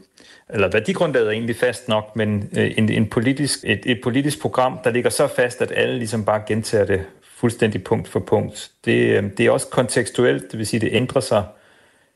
eller 0.50 0.68
værdigrundlaget 0.72 1.26
er 1.26 1.30
egentlig 1.30 1.56
fast 1.56 1.88
nok, 1.88 2.16
men 2.16 2.48
øh, 2.56 2.72
en, 2.76 2.88
en 2.88 3.06
politisk, 3.06 3.58
et, 3.64 3.80
et 3.86 4.00
politisk 4.02 4.40
program, 4.40 4.78
der 4.84 4.90
ligger 4.90 5.10
så 5.10 5.26
fast, 5.36 5.62
at 5.62 5.72
alle 5.76 5.98
ligesom 5.98 6.24
bare 6.24 6.42
gentager 6.48 6.84
det 6.84 7.06
fuldstændig 7.36 7.84
punkt 7.84 8.08
for 8.08 8.20
punkt. 8.20 8.70
Det, 8.84 8.92
øh, 8.92 9.24
det 9.36 9.46
er 9.46 9.50
også 9.50 9.66
kontekstuelt, 9.66 10.50
det 10.50 10.58
vil 10.58 10.66
sige, 10.66 10.80
det 10.80 10.88
ændrer 10.92 11.20
sig 11.20 11.44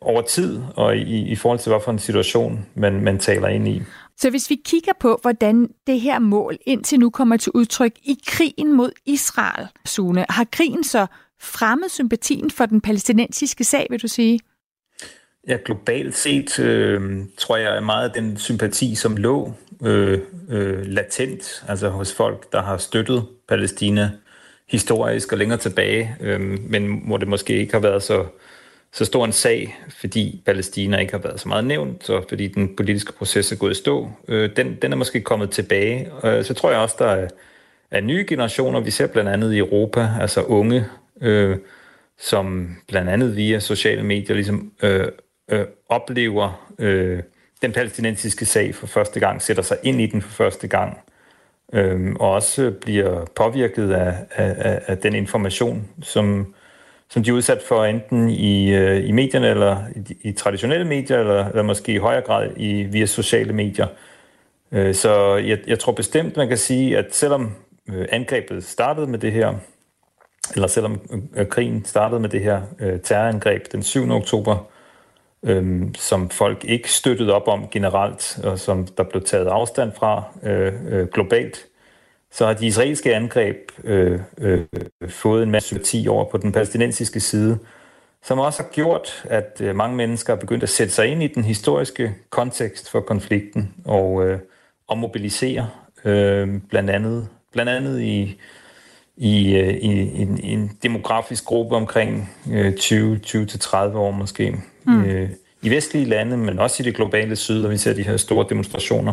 over 0.00 0.22
tid 0.22 0.60
og 0.76 0.96
i, 0.96 1.28
i 1.28 1.36
forhold 1.36 1.58
til, 1.58 1.70
hvad 1.70 1.80
for 1.84 1.92
en 1.92 1.98
situation 1.98 2.66
man, 2.74 3.00
man 3.00 3.18
taler 3.18 3.48
ind 3.48 3.68
i. 3.68 3.82
Så 4.16 4.30
hvis 4.30 4.50
vi 4.50 4.60
kigger 4.64 4.92
på, 5.00 5.18
hvordan 5.22 5.68
det 5.86 6.00
her 6.00 6.18
mål 6.18 6.58
indtil 6.66 6.98
nu 6.98 7.10
kommer 7.10 7.36
til 7.36 7.52
udtryk 7.54 7.92
i 8.02 8.18
krigen 8.26 8.72
mod 8.72 8.90
Israel, 9.06 9.66
Sune, 9.84 10.24
har 10.28 10.44
krigen 10.52 10.84
så 10.84 11.06
fremmet 11.40 11.90
sympatien 11.90 12.50
for 12.50 12.66
den 12.66 12.80
palæstinensiske 12.80 13.64
sag, 13.64 13.86
vil 13.90 14.02
du 14.02 14.08
sige? 14.08 14.40
Ja, 15.48 15.56
globalt 15.64 16.14
set 16.14 16.58
øh, 16.58 17.24
tror 17.38 17.56
jeg 17.56 17.76
er 17.76 17.80
meget 17.80 18.14
den 18.14 18.36
sympati, 18.36 18.94
som 18.94 19.16
lå 19.16 19.52
øh, 19.84 20.18
øh, 20.48 20.86
latent, 20.86 21.64
altså 21.68 21.88
hos 21.88 22.14
folk, 22.14 22.52
der 22.52 22.62
har 22.62 22.76
støttet 22.76 23.26
Palæstina 23.48 24.10
historisk 24.68 25.32
og 25.32 25.38
længere 25.38 25.58
tilbage, 25.58 26.16
øh, 26.20 26.40
men 26.70 27.02
hvor 27.06 27.16
det 27.16 27.28
måske 27.28 27.56
ikke 27.56 27.72
har 27.72 27.80
været 27.80 28.02
så 28.02 28.26
så 28.92 29.04
stor 29.04 29.24
en 29.24 29.32
sag, 29.32 29.76
fordi 30.00 30.42
Palæstina 30.46 30.98
ikke 30.98 31.12
har 31.12 31.18
været 31.18 31.40
så 31.40 31.48
meget 31.48 31.64
nævnt, 31.64 32.10
og 32.10 32.24
fordi 32.28 32.48
den 32.48 32.76
politiske 32.76 33.12
proces 33.12 33.52
er 33.52 33.56
gået 33.56 33.70
i 33.70 33.74
stå. 33.74 34.10
Øh, 34.28 34.56
den, 34.56 34.74
den 34.82 34.92
er 34.92 34.96
måske 34.96 35.20
kommet 35.20 35.50
tilbage. 35.50 36.10
Øh, 36.24 36.44
så 36.44 36.54
tror 36.54 36.70
jeg 36.70 36.80
også, 36.80 36.96
der 36.98 37.06
er, 37.06 37.28
er 37.90 38.00
nye 38.00 38.24
generationer. 38.28 38.80
Vi 38.80 38.90
ser 38.90 39.06
blandt 39.06 39.30
andet 39.30 39.52
i 39.52 39.58
Europa, 39.58 40.08
altså 40.20 40.42
unge, 40.42 40.86
øh, 41.20 41.56
som 42.18 42.76
blandt 42.88 43.10
andet 43.10 43.36
via 43.36 43.58
sociale 43.58 44.02
medier 44.02 44.34
ligesom 44.34 44.72
øh, 44.82 45.06
øh, 45.48 45.66
oplever 45.88 46.68
øh, 46.78 47.22
den 47.62 47.72
palæstinensiske 47.72 48.46
sag 48.46 48.74
for 48.74 48.86
første 48.86 49.20
gang, 49.20 49.42
sætter 49.42 49.62
sig 49.62 49.76
ind 49.82 50.00
i 50.00 50.06
den 50.06 50.22
for 50.22 50.30
første 50.30 50.68
gang, 50.68 50.98
øh, 51.72 52.14
og 52.20 52.30
også 52.30 52.72
bliver 52.80 53.24
påvirket 53.24 53.92
af, 53.92 54.14
af, 54.30 54.82
af 54.86 54.98
den 54.98 55.14
information, 55.14 55.88
som 56.02 56.54
som 57.10 57.22
de 57.22 57.30
er 57.30 57.34
udsat 57.34 57.62
for 57.62 57.84
enten 57.84 58.30
i, 58.30 58.74
øh, 58.74 59.08
i 59.08 59.12
medierne 59.12 59.48
eller 59.48 59.84
i, 59.96 60.28
i 60.28 60.32
traditionelle 60.32 60.84
medier, 60.84 61.18
eller, 61.20 61.48
eller 61.48 61.62
måske 61.62 61.92
i 61.92 61.98
højere 61.98 62.20
grad 62.20 62.50
i, 62.56 62.82
via 62.82 63.06
sociale 63.06 63.52
medier. 63.52 63.86
Øh, 64.72 64.94
så 64.94 65.36
jeg, 65.36 65.58
jeg 65.66 65.78
tror 65.78 65.92
bestemt, 65.92 66.36
man 66.36 66.48
kan 66.48 66.56
sige, 66.56 66.98
at 66.98 67.14
selvom 67.14 67.54
øh, 67.88 68.06
angrebet 68.12 68.64
startede 68.64 69.06
med 69.06 69.18
det 69.18 69.32
her, 69.32 69.54
eller 70.54 70.68
selvom 70.68 71.00
øh, 71.36 71.46
krigen 71.46 71.84
startede 71.84 72.20
med 72.20 72.28
det 72.28 72.40
her 72.40 72.62
øh, 72.80 73.00
terrorangreb 73.00 73.72
den 73.72 73.82
7. 73.82 74.10
oktober, 74.10 74.66
øh, 75.42 75.82
som 75.94 76.30
folk 76.30 76.64
ikke 76.64 76.92
støttede 76.92 77.34
op 77.34 77.48
om 77.48 77.68
generelt, 77.70 78.40
og 78.44 78.58
som 78.58 78.86
der 78.86 79.02
blev 79.02 79.24
taget 79.24 79.46
afstand 79.46 79.92
fra 79.92 80.22
øh, 80.42 80.72
øh, 80.88 81.06
globalt, 81.08 81.66
så 82.30 82.46
har 82.46 82.52
de 82.52 82.66
israelske 82.66 83.14
angreb 83.14 83.56
øh, 83.84 84.20
øh, 84.38 84.64
fået 85.08 85.42
en 85.42 85.50
masse 85.50 85.68
sympati 85.68 86.08
over 86.08 86.24
på 86.24 86.38
den 86.38 86.52
palæstinensiske 86.52 87.20
side, 87.20 87.58
som 88.22 88.38
også 88.38 88.62
har 88.62 88.70
gjort, 88.70 89.24
at 89.30 89.60
øh, 89.60 89.76
mange 89.76 89.96
mennesker 89.96 90.32
er 90.32 90.38
begyndt 90.38 90.62
at 90.62 90.68
sætte 90.68 90.92
sig 90.92 91.06
ind 91.06 91.22
i 91.22 91.26
den 91.26 91.44
historiske 91.44 92.14
kontekst 92.30 92.90
for 92.90 93.00
konflikten 93.00 93.74
og, 93.84 94.26
øh, 94.26 94.38
og 94.88 94.98
mobilisere, 94.98 95.70
øh, 96.04 96.48
blandt 96.70 96.90
andet, 96.90 97.28
blandt 97.52 97.70
andet 97.70 98.00
i, 98.00 98.40
i, 99.18 99.56
øh, 99.56 99.74
i, 99.74 99.90
i, 99.90 100.22
en, 100.22 100.38
i 100.38 100.52
en 100.52 100.70
demografisk 100.82 101.44
gruppe 101.44 101.76
omkring 101.76 102.30
øh, 102.52 102.72
20-30 102.72 103.76
år 103.76 104.10
måske. 104.10 104.56
Mm. 104.84 105.04
Øh, 105.04 105.30
I 105.62 105.70
vestlige 105.70 106.04
lande, 106.04 106.36
men 106.36 106.58
også 106.58 106.82
i 106.82 106.86
det 106.86 106.94
globale 106.94 107.36
syd, 107.36 107.64
og 107.64 107.70
vi 107.70 107.76
ser 107.76 107.94
de 107.94 108.02
her 108.02 108.16
store 108.16 108.46
demonstrationer. 108.48 109.12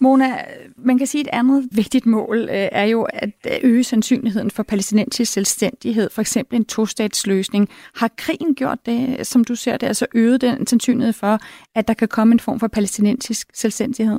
Mona, 0.00 0.44
man 0.76 0.98
kan 0.98 1.06
sige, 1.06 1.20
at 1.20 1.26
et 1.26 1.38
andet 1.38 1.68
vigtigt 1.70 2.06
mål 2.06 2.38
øh, 2.38 2.68
er 2.72 2.84
jo 2.84 3.02
at 3.02 3.30
øge 3.62 3.84
sandsynligheden 3.84 4.50
for 4.50 4.62
palæstinensisk 4.62 5.32
selvstændighed, 5.32 6.10
for 6.10 6.20
eksempel 6.20 6.56
en 6.56 6.64
tostatsløsning. 6.64 7.68
Har 7.94 8.10
krigen 8.16 8.54
gjort 8.54 8.78
det, 8.86 9.26
som 9.26 9.44
du 9.44 9.54
ser 9.54 9.76
det, 9.76 9.86
altså 9.86 10.06
øget 10.14 10.40
den 10.40 10.66
sandsynlighed 10.66 11.12
for, 11.12 11.38
at 11.74 11.88
der 11.88 11.94
kan 11.94 12.08
komme 12.08 12.32
en 12.32 12.40
form 12.40 12.60
for 12.60 12.68
palæstinensisk 12.68 13.48
selvstændighed? 13.54 14.18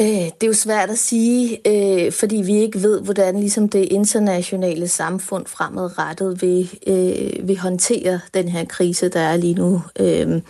Øh, 0.00 0.06
det 0.06 0.42
er 0.42 0.46
jo 0.46 0.52
svært 0.52 0.90
at 0.90 0.98
sige, 0.98 1.58
øh, 1.68 2.12
fordi 2.12 2.36
vi 2.36 2.54
ikke 2.54 2.82
ved, 2.82 3.00
hvordan 3.00 3.40
ligesom 3.40 3.68
det 3.68 3.88
internationale 3.90 4.88
samfund 4.88 5.46
fremadrettet 5.46 6.42
vil, 6.42 6.78
øh, 6.86 7.48
vil 7.48 7.58
håndtere 7.58 8.20
den 8.34 8.48
her 8.48 8.64
krise, 8.64 9.08
der 9.08 9.20
er 9.20 9.36
lige 9.36 9.54
nu. 9.54 9.82
Øh, 10.00 10.42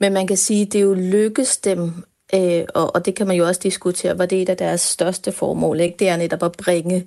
men 0.00 0.12
man 0.12 0.26
kan 0.26 0.36
sige, 0.36 0.62
at 0.62 0.72
det 0.72 0.78
er 0.78 0.82
jo 0.82 0.94
lykkes 0.94 1.56
dem 1.56 1.92
Øh, 2.34 2.64
og, 2.74 2.94
og 2.94 3.06
det 3.06 3.14
kan 3.14 3.26
man 3.26 3.36
jo 3.36 3.46
også 3.46 3.60
diskutere, 3.62 4.18
var 4.18 4.26
det 4.26 4.38
er 4.38 4.42
et 4.42 4.48
af 4.48 4.56
deres 4.56 4.80
største 4.80 5.32
formål. 5.32 5.80
Ikke? 5.80 5.96
Det 5.98 6.08
er 6.08 6.16
netop 6.16 6.42
at 6.42 6.52
bringe 6.52 7.06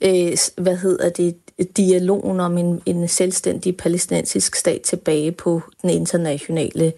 øh, 0.00 0.36
hvad 0.56 0.76
hedder 0.76 1.10
det, 1.10 1.36
dialogen 1.76 2.40
om 2.40 2.58
en, 2.58 2.82
en 2.86 3.08
selvstændig 3.08 3.76
palæstinensisk 3.76 4.54
stat 4.54 4.82
tilbage 4.82 5.32
på 5.32 5.62
den 5.82 5.90
internationale 5.90 6.92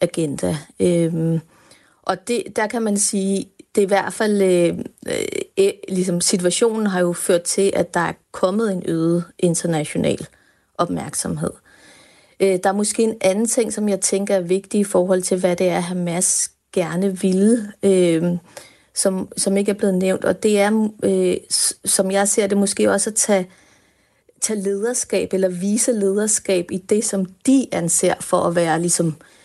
agenda. 0.00 0.56
Øh, 0.80 1.40
og 2.02 2.28
det, 2.28 2.42
der 2.56 2.66
kan 2.66 2.82
man 2.82 2.98
sige, 2.98 3.48
det 3.78 3.82
er 3.82 3.86
i 3.86 4.00
hvert 4.00 4.12
fald, 4.12 4.42
øh, 4.42 4.78
øh, 5.08 5.24
øh, 5.58 5.72
ligesom 5.88 6.20
situationen 6.20 6.86
har 6.86 7.00
jo 7.00 7.12
ført 7.12 7.42
til, 7.42 7.72
at 7.76 7.94
der 7.94 8.00
er 8.00 8.12
kommet 8.32 8.72
en 8.72 8.82
øget 8.86 9.24
international 9.38 10.26
opmærksomhed. 10.78 11.50
Øh, 12.40 12.58
der 12.62 12.68
er 12.68 12.72
måske 12.72 13.02
en 13.02 13.16
anden 13.20 13.46
ting, 13.46 13.72
som 13.72 13.88
jeg 13.88 14.00
tænker 14.00 14.36
er 14.36 14.40
vigtig 14.40 14.80
i 14.80 14.84
forhold 14.84 15.22
til, 15.22 15.38
hvad 15.40 15.56
det 15.56 15.68
er, 15.68 15.80
Hamas 15.80 16.50
gerne 16.72 17.20
ville, 17.20 17.72
øh, 17.82 18.24
som, 18.94 19.28
som 19.36 19.56
ikke 19.56 19.70
er 19.70 19.74
blevet 19.74 19.94
nævnt. 19.94 20.24
Og 20.24 20.42
det 20.42 20.60
er, 20.60 20.88
øh, 21.02 21.36
som 21.84 22.10
jeg 22.10 22.28
ser 22.28 22.46
det, 22.46 22.58
måske 22.58 22.90
også 22.90 23.10
at 23.10 23.16
tage, 23.16 23.50
tage 24.40 24.60
lederskab 24.60 25.32
eller 25.32 25.48
vise 25.48 25.92
lederskab 25.92 26.70
i 26.70 26.78
det, 26.78 27.04
som 27.04 27.26
de 27.46 27.66
anser 27.72 28.14
for 28.20 28.40
at 28.40 28.56
være 28.56 28.80
ligesom 28.80 29.06
øh, 29.06 29.37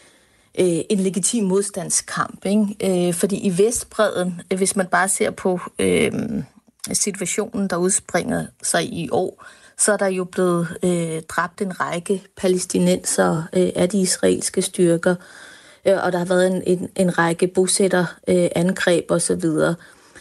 Øh, 0.60 0.80
en 0.90 1.00
legitim 1.00 1.44
modstandskamp. 1.44 2.46
Ikke? 2.46 3.08
Øh, 3.08 3.14
fordi 3.14 3.38
i 3.38 3.58
Vestbreden, 3.58 4.42
øh, 4.52 4.58
hvis 4.58 4.76
man 4.76 4.88
bare 4.88 5.10
ser 5.10 5.32
på 5.32 5.60
øh, 5.80 6.12
situationen, 6.94 7.68
der 7.68 7.76
udspringer 7.76 8.46
sig 8.64 8.94
i 8.94 9.10
år, 9.12 9.46
så 9.78 9.94
er 9.94 9.98
der 9.98 10.08
jo 10.08 10.24
blevet 10.24 10.78
øh, 10.84 11.22
dræbt 11.30 11.62
en 11.62 11.80
række 11.80 12.24
palæstinenser 12.38 13.44
øh, 13.54 13.70
af 13.76 13.90
de 13.90 14.02
israelske 14.02 14.62
styrker. 14.62 15.16
øh, 15.86 16.04
og 16.04 16.12
der 16.12 16.18
har 16.18 16.26
været 16.26 16.48
en, 16.48 16.64
en, 16.66 16.90
en 16.96 17.18
række 17.18 17.48
bosætterangreb 17.48 19.06
øh, 19.12 19.16
osv. 19.16 19.42
Så, 19.42 19.74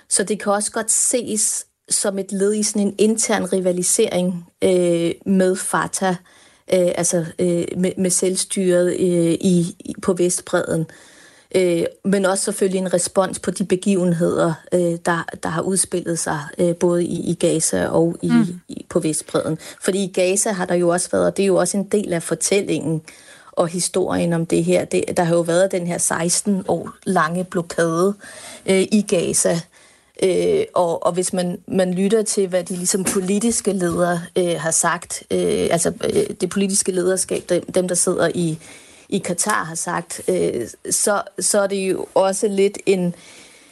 så 0.09 0.25
det 0.25 0.43
kan 0.43 0.53
også 0.53 0.73
godt 0.73 0.91
ses 0.91 1.67
som 1.89 2.19
et 2.19 2.33
led 2.33 2.55
i 2.55 2.63
sådan 2.63 2.87
en 2.87 2.95
intern 2.99 3.53
rivalisering 3.53 4.47
øh, 4.65 5.13
med 5.27 5.57
Fatah, 5.57 6.17
øh, 6.75 6.91
altså 6.95 7.25
øh, 7.39 7.65
med, 7.77 7.93
med 7.99 8.11
selvstyret 8.11 8.87
øh, 8.87 9.33
i, 9.41 9.77
på 10.03 10.13
Vestbreden. 10.13 10.87
Øh, 11.55 11.85
men 12.05 12.25
også 12.25 12.45
selvfølgelig 12.45 12.79
en 12.79 12.95
respons 12.95 13.39
på 13.39 13.51
de 13.51 13.65
begivenheder, 13.65 14.55
øh, 14.75 14.99
der, 15.07 15.25
der 15.43 15.49
har 15.49 15.63
udspillet 15.63 16.19
sig 16.19 16.41
øh, 16.59 16.77
både 16.77 17.05
i, 17.05 17.31
i 17.31 17.35
Gaza 17.35 17.87
og 17.87 18.17
i, 18.23 18.31
mm. 18.31 18.61
i, 18.69 18.87
på 18.91 19.01
Vestbreden. 19.01 19.59
Fordi 19.83 20.05
i 20.05 20.13
Gaza 20.13 20.51
har 20.53 20.65
der 20.65 20.75
jo 20.75 20.89
også 20.89 21.09
været, 21.13 21.27
og 21.27 21.37
det 21.37 21.43
er 21.43 21.47
jo 21.47 21.57
også 21.57 21.77
en 21.77 21.85
del 21.85 22.13
af 22.13 22.23
fortællingen 22.23 23.03
og 23.53 23.69
historien 23.69 24.33
om 24.33 24.47
det 24.47 24.65
her. 24.65 24.85
Det, 24.85 25.05
der 25.17 25.23
har 25.25 25.35
jo 25.35 25.41
været 25.41 25.73
den 25.73 25.87
her 25.87 25.99
16 25.99 26.65
år 26.69 26.91
lange 27.05 27.45
blokade 27.45 28.15
øh, 28.67 28.83
i 28.93 29.05
Gaza, 29.09 29.61
Øh, 30.23 30.65
og, 30.75 31.07
og 31.07 31.13
hvis 31.13 31.33
man, 31.33 31.59
man 31.69 31.95
lytter 31.95 32.23
til, 32.23 32.49
hvad 32.49 32.65
de 32.65 32.77
ligesom 32.77 33.05
politiske 33.05 33.73
ledere 33.73 34.21
øh, 34.39 34.55
har 34.59 34.71
sagt, 34.71 35.23
øh, 35.31 35.69
altså 35.71 35.93
øh, 36.05 36.37
det 36.41 36.51
politiske 36.51 36.93
lederskab, 36.93 37.43
dem, 37.49 37.73
dem 37.73 37.89
der 37.89 37.95
sidder 37.95 38.31
i, 38.35 38.59
i 39.09 39.19
Katar 39.19 39.65
har 39.65 39.75
sagt, 39.75 40.21
øh, 40.29 40.69
så, 40.91 41.23
så 41.39 41.61
er 41.61 41.67
det 41.67 41.91
jo 41.91 42.07
også 42.15 42.49
lidt 42.49 42.79
en, 42.87 43.15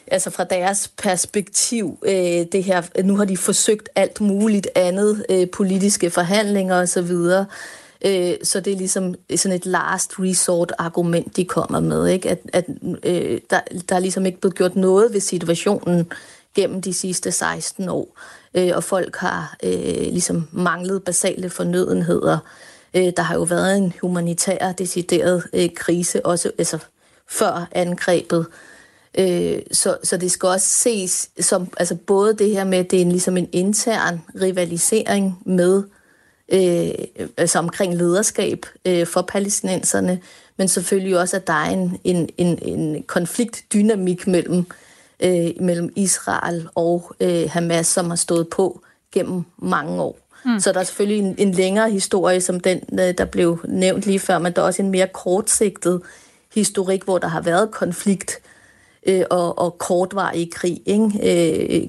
altså 0.07 0.30
fra 0.30 0.45
deres 0.45 0.90
perspektiv, 0.99 1.99
øh, 2.02 2.47
det 2.52 2.64
her, 2.64 3.02
nu 3.02 3.16
har 3.16 3.25
de 3.25 3.37
forsøgt 3.37 3.88
alt 3.95 4.21
muligt 4.21 4.69
andet, 4.75 5.26
øh, 5.28 5.50
politiske 5.50 6.11
forhandlinger 6.11 6.83
osv., 6.83 7.11
øh, 8.04 8.35
så 8.42 8.61
det 8.61 8.73
er 8.73 8.76
ligesom 8.76 9.14
sådan 9.37 9.57
et 9.57 9.66
last 9.66 10.12
resort 10.19 10.73
argument, 10.78 11.37
de 11.37 11.45
kommer 11.45 11.80
med, 11.80 12.09
ikke? 12.09 12.30
at, 12.30 12.38
at 12.52 12.64
øh, 13.04 13.40
der, 13.50 13.61
der 13.88 13.97
er 13.97 14.00
ligesom 14.00 14.26
ikke 14.26 14.40
blevet 14.40 14.57
gjort 14.57 14.76
noget 14.76 15.12
ved 15.12 15.21
situationen 15.21 16.07
gennem 16.54 16.83
de 16.83 16.92
sidste 16.92 17.33
16 17.33 17.88
år, 17.88 18.19
øh, 18.54 18.71
og 18.75 18.85
folk 18.85 19.16
har 19.16 19.57
øh, 19.62 20.12
ligesom 20.12 20.49
manglet 20.52 21.04
basale 21.04 21.50
fornødenheder. 21.50 22.38
Øh, 22.95 23.12
der 23.16 23.23
har 23.23 23.35
jo 23.35 23.42
været 23.42 23.76
en 23.76 23.92
humanitær 24.00 24.73
decideret 24.73 25.45
øh, 25.52 25.69
krise, 25.75 26.26
også 26.26 26.50
altså, 26.59 26.78
før 27.28 27.69
angrebet. 27.73 28.47
Øh, 29.19 29.59
så, 29.73 29.97
så 30.02 30.16
det 30.16 30.30
skal 30.30 30.47
også 30.47 30.66
ses 30.66 31.30
som 31.40 31.69
altså 31.76 31.95
både 31.95 32.35
det 32.35 32.50
her 32.50 32.64
med, 32.64 32.78
at 32.78 32.90
det 32.90 32.97
er 32.97 33.00
en, 33.02 33.12
ligesom 33.12 33.37
en 33.37 33.49
intern 33.52 34.21
rivalisering 34.40 35.42
med 35.47 35.83
øh, 36.52 36.90
altså 37.37 37.59
omkring 37.59 37.95
lederskab 37.95 38.66
øh, 38.85 39.07
for 39.07 39.23
palæstinenserne, 39.23 40.21
men 40.57 40.69
selvfølgelig 40.69 41.19
også, 41.19 41.37
at 41.37 41.47
der 41.47 41.52
er 41.52 41.71
en, 41.71 41.99
en, 42.04 42.28
en, 42.38 42.59
en 42.62 43.02
konfliktdynamik 43.02 44.26
mellem 44.26 44.66
øh, 45.23 45.50
mellem 45.61 45.93
Israel 45.97 46.69
og 46.75 47.12
øh, 47.21 47.50
Hamas, 47.50 47.87
som 47.87 48.09
har 48.09 48.17
stået 48.17 48.49
på 48.49 48.83
gennem 49.12 49.45
mange 49.59 50.03
år. 50.03 50.19
Mm. 50.45 50.61
Så 50.61 50.73
der 50.73 50.81
er 50.81 50.85
selvfølgelig 50.85 51.19
en, 51.19 51.35
en 51.39 51.53
længere 51.53 51.91
historie, 51.91 52.41
som 52.41 52.61
den, 52.61 52.81
øh, 52.93 53.15
der 53.19 53.25
blev 53.25 53.59
nævnt 53.65 54.07
lige 54.07 54.19
før, 54.19 54.39
men 54.39 54.53
der 54.53 54.62
er 54.62 54.67
også 54.67 54.83
en 54.83 54.91
mere 54.91 55.09
kortsigtet 55.12 56.03
historik, 56.55 57.05
hvor 57.05 57.19
der 57.19 57.29
har 57.29 57.41
været 57.41 57.71
konflikt 57.71 58.39
øh, 59.07 59.25
og, 59.31 59.59
og 59.59 59.79
kortvarig 59.79 60.53
krig 60.53 60.83
ikke? 60.87 61.81
Øh, 61.83 61.89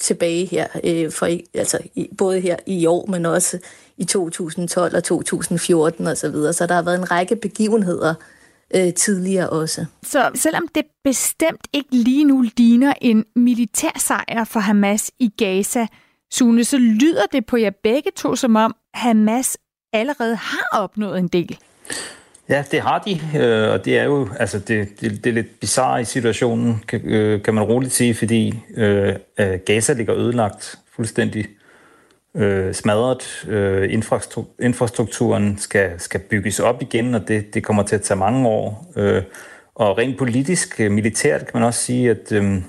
tilbage 0.00 0.46
her, 0.46 0.66
øh, 0.84 1.12
for, 1.12 1.28
altså, 1.54 1.78
i, 1.94 2.10
både 2.18 2.40
her 2.40 2.56
i 2.66 2.86
år, 2.86 3.06
men 3.06 3.26
også 3.26 3.58
i 3.96 4.04
2012 4.04 4.96
og 4.96 5.04
2014 5.04 6.06
osv. 6.06 6.16
Så, 6.16 6.28
videre. 6.28 6.52
så 6.52 6.66
der 6.66 6.74
har 6.74 6.82
været 6.82 6.98
en 6.98 7.10
række 7.10 7.36
begivenheder, 7.36 8.10
øh, 8.10 8.35
tidligere 8.96 9.50
også. 9.50 9.84
Så 10.02 10.30
selvom 10.34 10.68
det 10.74 10.82
bestemt 11.04 11.66
ikke 11.72 11.88
lige 11.90 12.24
nu 12.24 12.44
ligner 12.56 12.92
en 13.00 13.24
militær 13.36 13.98
sejr 13.98 14.44
for 14.44 14.60
Hamas 14.60 15.10
i 15.18 15.30
Gaza, 15.38 15.86
Sune, 16.30 16.64
så 16.64 16.78
lyder 16.78 17.26
det 17.32 17.46
på 17.46 17.56
jer 17.56 17.70
begge 17.82 18.10
to, 18.16 18.36
som 18.36 18.56
om 18.56 18.74
Hamas 18.94 19.58
allerede 19.92 20.36
har 20.36 20.68
opnået 20.72 21.18
en 21.18 21.28
del. 21.28 21.58
Ja, 22.48 22.64
det 22.70 22.80
har 22.80 22.98
de, 22.98 23.20
øh, 23.38 23.72
og 23.72 23.84
det 23.84 23.98
er 23.98 24.04
jo 24.04 24.28
altså 24.38 24.58
det, 24.58 25.00
det, 25.00 25.24
det 25.24 25.30
er 25.30 25.34
lidt 25.34 25.60
bizarre 25.60 26.00
i 26.00 26.04
situationen, 26.04 26.82
kan, 26.88 27.00
øh, 27.04 27.42
kan 27.42 27.54
man 27.54 27.64
roligt 27.64 27.92
sige, 27.92 28.14
fordi 28.14 28.54
øh, 28.76 29.14
Gaza 29.66 29.92
ligger 29.92 30.16
ødelagt 30.16 30.78
fuldstændig 30.96 31.46
øh, 32.36 32.74
smadret. 32.74 33.44
Øh, 33.48 33.92
infrastrukturen 34.60 35.58
skal, 35.58 36.00
skal 36.00 36.20
bygges 36.20 36.60
op 36.60 36.82
igen, 36.82 37.14
og 37.14 37.28
det, 37.28 37.54
det 37.54 37.64
kommer 37.64 37.82
til 37.82 37.94
at 37.94 38.02
tage 38.02 38.18
mange 38.18 38.48
år. 38.48 38.92
Øh, 38.96 39.22
og 39.74 39.98
rent 39.98 40.18
politisk, 40.18 40.80
øh, 40.80 40.90
militært 40.90 41.40
kan 41.40 41.50
man 41.54 41.62
også 41.62 41.80
sige, 41.80 42.10
at, 42.10 42.32
øh, 42.32 42.62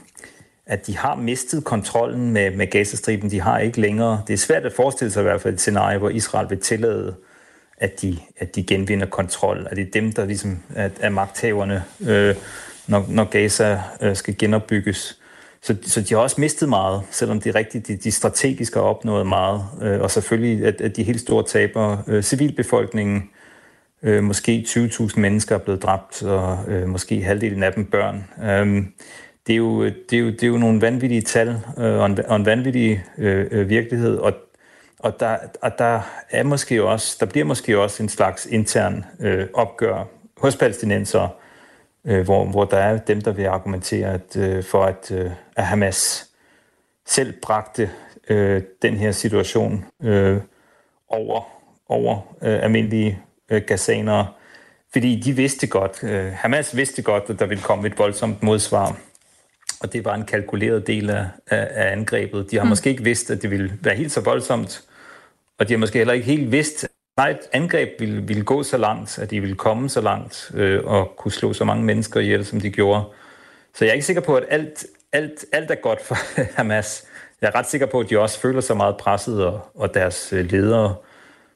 at 0.65 0.87
de 0.87 0.97
har 0.97 1.15
mistet 1.15 1.63
kontrollen 1.63 2.31
med, 2.31 2.51
med 2.51 2.67
Gazastriben. 2.67 3.31
De 3.31 3.41
har 3.41 3.59
ikke 3.59 3.81
længere. 3.81 4.21
Det 4.27 4.33
er 4.33 4.37
svært 4.37 4.65
at 4.65 4.73
forestille 4.73 5.11
sig 5.11 5.21
i 5.21 5.23
hvert 5.23 5.41
fald 5.41 5.53
et 5.53 5.59
scenarie, 5.59 5.97
hvor 5.97 6.09
Israel 6.09 6.49
vil 6.49 6.59
tillade, 6.59 7.15
at 7.77 8.01
de, 8.01 8.17
at 8.37 8.55
de 8.55 8.63
genvinder 8.63 9.05
kontrol. 9.05 9.67
At 9.71 9.77
det 9.77 9.87
er 9.87 9.91
dem, 9.91 10.11
der 10.11 10.25
ligesom 10.25 10.59
er, 10.75 10.89
er 10.99 11.09
magthaverne, 11.09 11.83
øh, 12.07 12.35
når, 12.87 13.05
når 13.09 13.23
Gaza 13.23 13.81
øh, 14.01 14.15
skal 14.15 14.37
genopbygges. 14.37 15.16
Så, 15.67 15.75
så 15.83 16.01
de 16.01 16.13
har 16.13 16.21
også 16.21 16.41
mistet 16.41 16.69
meget, 16.69 17.01
selvom 17.11 17.41
det 17.41 17.49
er 17.49 17.55
rigtigt, 17.55 17.87
de, 17.87 17.95
de 17.95 18.11
strategisk 18.11 18.73
har 18.73 18.81
opnået 18.81 19.27
meget. 19.27 19.61
Øh, 19.81 20.01
og 20.01 20.11
selvfølgelig, 20.11 20.65
at, 20.65 20.81
at 20.81 20.95
de 20.95 21.03
helt 21.03 21.19
store 21.19 21.43
taber, 21.43 21.97
øh, 22.07 22.23
civilbefolkningen, 22.23 23.29
øh, 24.03 24.23
måske 24.23 24.65
20.000 24.67 25.19
mennesker 25.19 25.55
er 25.55 25.59
blevet 25.59 25.83
dræbt, 25.83 26.23
og 26.23 26.59
øh, 26.67 26.87
måske 26.87 27.21
halvdelen 27.21 27.63
af 27.63 27.73
dem 27.73 27.85
børn. 27.85 28.23
Øh, 28.43 28.85
det, 29.47 29.53
er 29.53 29.57
jo, 29.57 29.85
det, 29.85 30.13
er 30.13 30.19
jo, 30.19 30.27
det 30.27 30.43
er 30.43 30.47
jo 30.47 30.57
nogle 30.57 30.81
vanvittige 30.81 31.21
tal 31.21 31.49
øh, 31.77 31.99
og, 31.99 32.05
en, 32.05 32.19
og 32.27 32.35
en 32.35 32.45
vanvittig 32.45 33.03
øh, 33.17 33.47
øh, 33.51 33.69
virkelighed, 33.69 34.17
og 34.17 34.33
og 34.99 35.19
der, 35.19 35.37
og 35.61 35.71
der 35.77 36.01
er 36.29 36.43
måske 36.43 36.83
også, 36.83 37.17
der 37.19 37.25
bliver 37.25 37.45
måske 37.45 37.79
også 37.79 38.03
en 38.03 38.09
slags 38.09 38.45
intern 38.45 39.05
øh, 39.19 39.47
opgør 39.53 40.07
hos 40.37 40.55
palæstinenser, 40.55 41.23
øh, 41.23 41.29
hvor, 42.07 42.45
hvor 42.45 42.65
der 42.65 42.77
er 42.77 42.97
dem, 42.97 43.21
der 43.21 43.31
vil 43.31 43.45
argumentere 43.45 44.13
at, 44.13 44.37
øh, 44.37 44.63
for, 44.63 44.83
at, 44.83 45.11
øh, 45.11 45.31
at 45.55 45.65
Hamas 45.65 46.29
selv 47.05 47.33
bragte 47.41 47.89
øh, 48.29 48.61
den 48.81 48.97
her 48.97 49.11
situation 49.11 49.85
øh, 50.03 50.37
over, 51.09 51.41
over 51.89 52.35
øh, 52.41 52.63
almindelige 52.63 53.19
øh, 53.49 53.61
gazanere, 53.61 54.27
fordi 54.93 55.19
de 55.19 55.33
vidste 55.33 55.67
godt, 55.67 56.03
øh, 56.03 56.31
Hamas 56.33 56.75
vidste 56.75 57.01
godt, 57.01 57.23
at 57.29 57.39
der 57.39 57.45
ville 57.45 57.63
komme 57.63 57.87
et 57.87 57.99
voldsomt 57.99 58.43
modsvar, 58.43 58.97
og 59.81 59.93
det 59.93 60.05
var 60.05 60.15
en 60.15 60.25
kalkuleret 60.25 60.87
del 60.87 61.09
af, 61.09 61.25
af, 61.47 61.67
af 61.71 61.91
angrebet. 61.91 62.51
De 62.51 62.57
har 62.57 62.63
mm. 62.63 62.69
måske 62.69 62.89
ikke 62.89 63.03
vidst, 63.03 63.31
at 63.31 63.41
det 63.41 63.51
ville 63.51 63.79
være 63.81 63.95
helt 63.95 64.11
så 64.11 64.21
voldsomt, 64.21 64.83
og 65.59 65.67
de 65.67 65.73
har 65.73 65.77
måske 65.77 65.97
heller 65.97 66.13
ikke 66.13 66.25
helt 66.25 66.51
vidst, 66.51 66.87
Nej, 67.17 67.29
et 67.29 67.49
angreb 67.53 67.89
ville, 67.99 68.21
ville 68.27 68.43
gå 68.43 68.63
så 68.63 68.77
langt, 68.77 69.19
at 69.19 69.31
de 69.31 69.39
ville 69.39 69.55
komme 69.55 69.89
så 69.89 70.01
langt 70.01 70.51
øh, 70.53 70.85
og 70.85 71.13
kunne 71.17 71.31
slå 71.31 71.53
så 71.53 71.65
mange 71.65 71.83
mennesker 71.83 72.19
ihjel, 72.19 72.45
som 72.45 72.61
de 72.61 72.69
gjorde. 72.69 73.03
Så 73.73 73.85
jeg 73.85 73.89
er 73.89 73.93
ikke 73.93 74.05
sikker 74.05 74.21
på, 74.21 74.35
at 74.35 74.43
alt, 74.49 74.85
alt, 75.11 75.45
alt 75.51 75.71
er 75.71 75.75
godt 75.75 76.05
for 76.05 76.15
Hamas. 76.57 77.05
Jeg 77.41 77.47
er 77.47 77.55
ret 77.55 77.69
sikker 77.69 77.87
på, 77.87 77.99
at 77.99 78.09
de 78.09 78.19
også 78.19 78.39
føler 78.39 78.61
sig 78.61 78.77
meget 78.77 78.97
presset, 78.97 79.45
og, 79.45 79.61
og 79.75 79.93
deres 79.93 80.33
øh, 80.33 80.51
ledere 80.51 80.95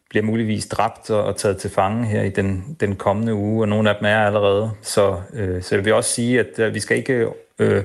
bliver 0.10 0.24
muligvis 0.24 0.68
dræbt 0.68 1.10
og, 1.10 1.24
og 1.24 1.36
taget 1.36 1.58
til 1.58 1.70
fange 1.70 2.06
her 2.06 2.22
i 2.22 2.30
den, 2.30 2.78
den 2.80 2.96
kommende 2.96 3.34
uge, 3.34 3.64
og 3.64 3.68
nogle 3.68 3.90
af 3.90 3.96
dem 3.96 4.06
er 4.06 4.26
allerede. 4.26 4.72
Så, 4.82 5.22
øh, 5.34 5.62
så 5.62 5.76
jeg 5.76 5.86
vil 5.86 5.94
også 5.94 6.10
sige, 6.10 6.40
at 6.40 6.60
øh, 6.60 6.74
vi 6.74 6.80
skal 6.80 6.98
ikke... 6.98 7.28
Øh, 7.60 7.84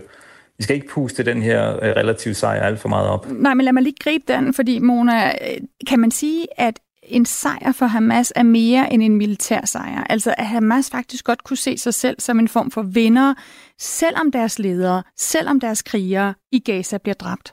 vi 0.59 0.65
skal 0.65 0.77
ikke 0.77 0.89
puste 0.89 1.23
den 1.23 1.43
her 1.43 1.77
øh, 1.77 1.91
relativt 1.91 2.37
sejr 2.37 2.63
alt 2.63 2.81
for 2.81 2.89
meget 2.89 3.09
op. 3.09 3.27
Nej, 3.31 3.55
men 3.55 3.65
lad 3.65 3.73
mig 3.73 3.83
lige 3.83 3.97
gribe 4.01 4.25
den, 4.29 4.55
fordi 4.55 4.79
Mona, 4.79 5.29
øh, 5.29 5.61
kan 5.87 5.99
man 5.99 6.11
sige, 6.11 6.47
at 6.57 6.79
en 7.09 7.27
sejr 7.27 7.73
for 7.73 7.87
Hamas 7.87 8.33
er 8.37 8.43
mere 8.43 8.93
end 8.93 9.03
en 9.03 9.17
militær 9.17 9.67
sejr. 9.67 10.05
Altså 10.11 10.35
at 10.39 10.47
Hamas 10.47 10.91
faktisk 10.91 11.25
godt 11.25 11.45
kunne 11.45 11.57
se 11.57 11.79
sig 11.79 11.95
selv 11.95 12.21
som 12.21 12.39
en 12.39 12.49
form 12.49 12.71
for 12.71 12.83
vinder, 12.83 13.35
selvom 13.79 14.33
deres 14.33 14.59
ledere, 14.59 15.03
selvom 15.17 15.61
deres 15.61 15.83
krigere 15.83 16.35
i 16.53 16.59
Gaza 16.59 16.99
bliver 16.99 17.15
dræbt. 17.15 17.53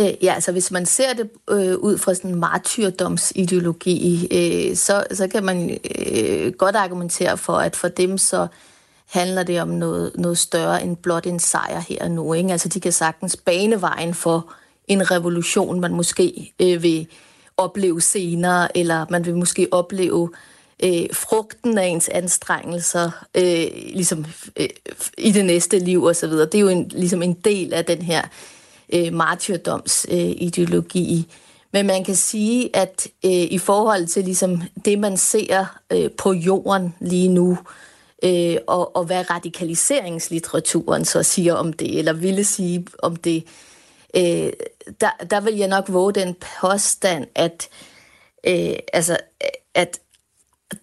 Øh, 0.00 0.12
ja, 0.22 0.34
altså 0.34 0.52
hvis 0.52 0.70
man 0.70 0.86
ser 0.86 1.12
det 1.12 1.30
øh, 1.50 1.76
ud 1.76 1.98
fra 1.98 2.14
sådan 2.14 2.30
en 2.30 2.40
martyrdomsideologi, 2.40 4.28
øh, 4.30 4.76
så, 4.76 5.04
så 5.12 5.28
kan 5.28 5.44
man 5.44 5.78
øh, 5.98 6.52
godt 6.52 6.76
argumentere 6.76 7.38
for, 7.38 7.52
at 7.52 7.76
for 7.76 7.88
dem 7.88 8.18
så 8.18 8.46
handler 9.06 9.42
det 9.42 9.60
om 9.60 9.68
noget, 9.68 10.12
noget 10.14 10.38
større 10.38 10.82
end 10.82 10.96
blot 10.96 11.26
en 11.26 11.38
sejr 11.38 11.80
her 11.80 12.04
og 12.04 12.10
nu. 12.10 12.32
Ikke? 12.32 12.52
Altså 12.52 12.68
de 12.68 12.80
kan 12.80 12.92
sagtens 12.92 13.36
bane 13.36 13.80
vejen 13.80 14.14
for 14.14 14.52
en 14.88 15.10
revolution, 15.10 15.80
man 15.80 15.92
måske 15.92 16.54
øh, 16.62 16.82
vil 16.82 17.06
opleve 17.56 18.00
senere, 18.00 18.76
eller 18.76 19.06
man 19.10 19.26
vil 19.26 19.36
måske 19.36 19.68
opleve 19.70 20.30
øh, 20.82 21.06
frugten 21.12 21.78
af 21.78 21.86
ens 21.86 22.08
anstrengelser 22.08 23.24
øh, 23.34 23.66
ligesom, 23.94 24.26
øh, 24.56 24.68
i 25.18 25.32
det 25.32 25.44
næste 25.44 25.78
liv 25.78 26.04
osv. 26.04 26.30
Det 26.30 26.54
er 26.54 26.58
jo 26.58 26.68
en, 26.68 26.88
ligesom 26.88 27.22
en 27.22 27.32
del 27.32 27.72
af 27.72 27.84
den 27.84 28.02
her 28.02 28.22
øh, 28.92 29.12
martyrdomsideologi. 29.12 31.18
Øh, 31.18 31.24
Men 31.72 31.86
man 31.86 32.04
kan 32.04 32.16
sige, 32.16 32.76
at 32.76 33.08
øh, 33.24 33.30
i 33.30 33.58
forhold 33.58 34.06
til 34.06 34.24
ligesom, 34.24 34.62
det, 34.84 34.98
man 34.98 35.16
ser 35.16 35.78
øh, 35.92 36.10
på 36.10 36.32
jorden 36.32 36.94
lige 37.00 37.28
nu, 37.28 37.58
øh, 38.22 38.56
og, 38.66 38.96
og 38.96 39.04
hvad 39.04 39.30
radikaliseringslitteraturen 39.30 41.04
så 41.04 41.22
siger 41.22 41.54
om 41.54 41.72
det, 41.72 41.98
eller 41.98 42.12
ville 42.12 42.44
sige 42.44 42.86
om 42.98 43.16
det, 43.16 43.36
øh, 43.36 43.42
Øh, 44.16 44.52
der, 45.00 45.24
der 45.30 45.40
vil 45.40 45.56
jeg 45.56 45.68
nok 45.68 45.84
våge 45.88 46.12
den 46.12 46.36
påstand, 46.60 47.26
at, 47.34 47.68
øh, 48.46 48.76
altså, 48.92 49.16
at 49.74 49.98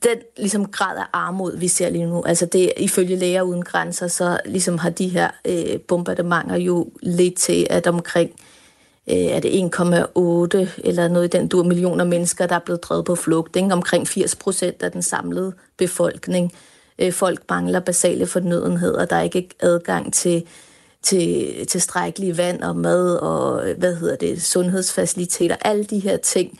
den 0.04 0.18
ligesom 0.38 0.66
grad 0.66 0.98
af 0.98 1.06
armod, 1.14 1.58
vi 1.58 1.68
ser 1.68 1.90
lige 1.90 2.06
nu, 2.06 2.24
altså 2.24 2.46
det 2.46 2.74
ifølge 2.78 3.16
Læger 3.16 3.42
Uden 3.42 3.64
Grænser, 3.64 4.08
så 4.08 4.40
ligesom 4.46 4.78
har 4.78 4.90
de 4.90 5.08
her 5.08 5.32
øh, 5.46 5.80
bombardementer 5.80 6.56
jo 6.56 6.92
lidt 7.02 7.36
til, 7.36 7.68
at 7.70 7.88
omkring 7.88 8.32
øh, 9.10 9.16
er 9.16 9.40
det 9.40 9.50
1,8 9.50 10.82
eller 10.84 11.08
noget 11.08 11.34
i 11.34 11.38
den 11.38 11.48
dur 11.48 11.64
millioner 11.64 12.04
mennesker, 12.04 12.48
der 12.48 12.56
er 12.56 12.60
blevet 12.60 12.84
drevet 12.84 13.06
på 13.06 13.16
flugt. 13.16 13.56
Ikke? 13.56 13.74
Omkring 13.74 14.08
80 14.08 14.36
procent 14.36 14.84
af 14.84 14.92
den 14.92 15.02
samlede 15.02 15.54
befolkning. 15.78 16.52
Øh, 17.00 17.14
folk 17.14 17.40
mangler 17.50 17.80
basale 17.80 18.28
fornødenheder. 18.28 19.06
Der 19.06 19.16
er 19.16 19.22
ikke 19.22 19.50
adgang 19.60 20.14
til 20.14 20.44
til 21.04 21.68
tilstrækkelig 21.68 22.38
vand 22.38 22.63
og 22.63 22.76
mad 22.76 23.16
og 23.16 23.74
hvad 23.78 23.96
hedder 23.96 24.16
det, 24.16 24.42
sundhedsfaciliteter. 24.42 25.56
Alle 25.62 25.84
de 25.84 26.00
her 26.00 26.18
ting, 26.18 26.60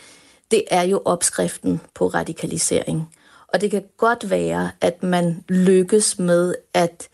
det 0.52 0.64
er 0.72 0.82
jo 0.82 1.02
opskriften 1.06 1.82
på 1.96 2.08
radikalisering. 2.08 3.10
Og 3.54 3.62
det 3.62 3.72
kan 3.72 3.84
godt 3.98 4.30
være, 4.30 4.72
at 4.82 5.04
man 5.04 5.44
lykkes 5.50 6.20
med 6.20 6.56
at 6.74 7.10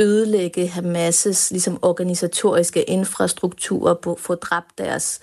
ødelægge 0.00 0.66
Hamas' 0.66 1.48
ligesom 1.50 1.78
organisatoriske 1.82 2.82
infrastruktur, 2.82 4.16
få 4.18 4.34
dræbt 4.34 4.78
deres 4.78 5.20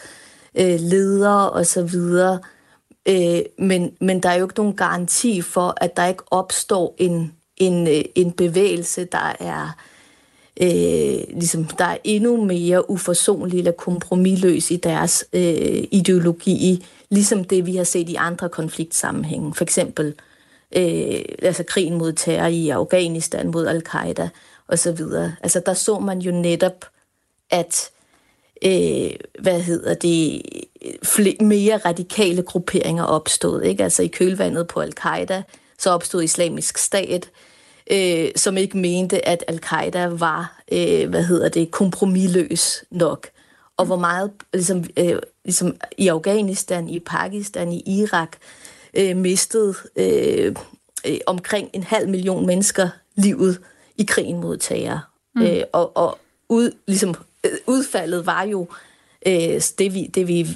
øh, 0.55 0.79
ledere 0.79 1.49
osv., 1.49 1.95
øh, 3.07 3.41
men, 3.57 3.91
men 4.01 4.23
der 4.23 4.29
er 4.29 4.35
jo 4.35 4.45
ikke 4.45 4.57
nogen 4.57 4.75
garanti 4.75 5.41
for, 5.41 5.73
at 5.77 5.97
der 5.97 6.05
ikke 6.05 6.23
opstår 6.31 6.95
en, 6.97 7.33
en, 7.57 7.87
øh, 7.87 8.03
en 8.15 8.31
bevægelse, 8.31 9.05
der 9.05 9.35
er 9.39 9.63
øh, 9.63 9.92
Øh, 10.61 11.23
ligesom, 11.33 11.65
der 11.65 11.85
er 11.85 11.97
endnu 12.03 12.45
mere 12.45 12.89
uforsonlige 12.89 13.59
eller 13.59 13.71
kompromilløs 13.71 14.71
i 14.71 14.75
deres 14.75 15.25
øh, 15.33 15.83
ideologi, 15.91 16.85
ligesom 17.09 17.43
det, 17.43 17.65
vi 17.65 17.75
har 17.75 17.83
set 17.83 18.09
i 18.09 18.15
andre 18.15 18.49
konfliktsammenhænge. 18.49 19.53
For 19.53 19.63
eksempel 19.63 20.13
øh, 20.75 21.21
altså 21.41 21.63
krigen 21.63 21.97
mod 21.97 22.13
terror 22.13 22.47
i 22.47 22.69
Afghanistan, 22.69 23.51
mod 23.51 23.67
al-Qaida 23.67 24.29
osv. 24.67 25.01
Altså 25.43 25.61
der 25.65 25.73
så 25.73 25.99
man 25.99 26.19
jo 26.19 26.31
netop, 26.31 26.85
at 27.49 27.89
øh, 28.65 29.11
hvad 29.39 29.61
hedder 29.61 29.93
det, 29.93 30.41
flere, 31.03 31.35
mere 31.39 31.77
radikale 31.77 32.41
grupperinger 32.41 33.03
opstod. 33.03 33.61
Ikke? 33.61 33.83
Altså 33.83 34.03
i 34.03 34.07
kølvandet 34.07 34.67
på 34.67 34.79
al-Qaida, 34.79 35.43
så 35.79 35.89
opstod 35.89 36.23
islamisk 36.23 36.77
stat, 36.77 37.29
øh, 37.91 38.29
som 38.35 38.57
ikke 38.57 38.77
mente, 38.77 39.27
at 39.27 39.43
al-Qaida 39.47 40.05
var, 40.07 40.61
øh, 40.71 41.09
hvad 41.09 41.23
hedder 41.23 41.49
det, 41.49 41.71
kompromilløs 41.71 42.83
nok. 42.91 43.27
Og 43.77 43.85
hvor 43.85 43.97
meget, 43.97 44.31
ligesom, 44.53 44.83
øh, 44.97 45.15
ligesom 45.45 45.75
i 45.97 46.07
Afghanistan, 46.07 46.89
i 46.89 46.99
Pakistan, 46.99 47.71
i 47.71 47.83
Irak, 47.85 48.37
øh, 48.93 49.17
mistede 49.17 49.75
øh, 49.95 50.55
øh, 51.07 51.19
omkring 51.25 51.69
en 51.73 51.83
halv 51.83 52.09
million 52.09 52.45
mennesker 52.45 52.89
livet 53.15 53.59
i 53.97 54.03
krigen 54.03 54.41
mod 54.41 54.57
terror. 54.57 55.05
Mm. 55.35 55.41
Øh, 55.41 55.63
og 55.73 55.97
og 55.97 56.19
ud, 56.49 56.71
ligesom, 56.87 57.15
øh, 57.43 57.51
udfaldet 57.67 58.25
var 58.25 58.43
jo 58.43 58.67
øh, 59.27 59.61
det, 59.77 59.93
vi, 59.93 60.07
det, 60.07 60.27
vi 60.27 60.47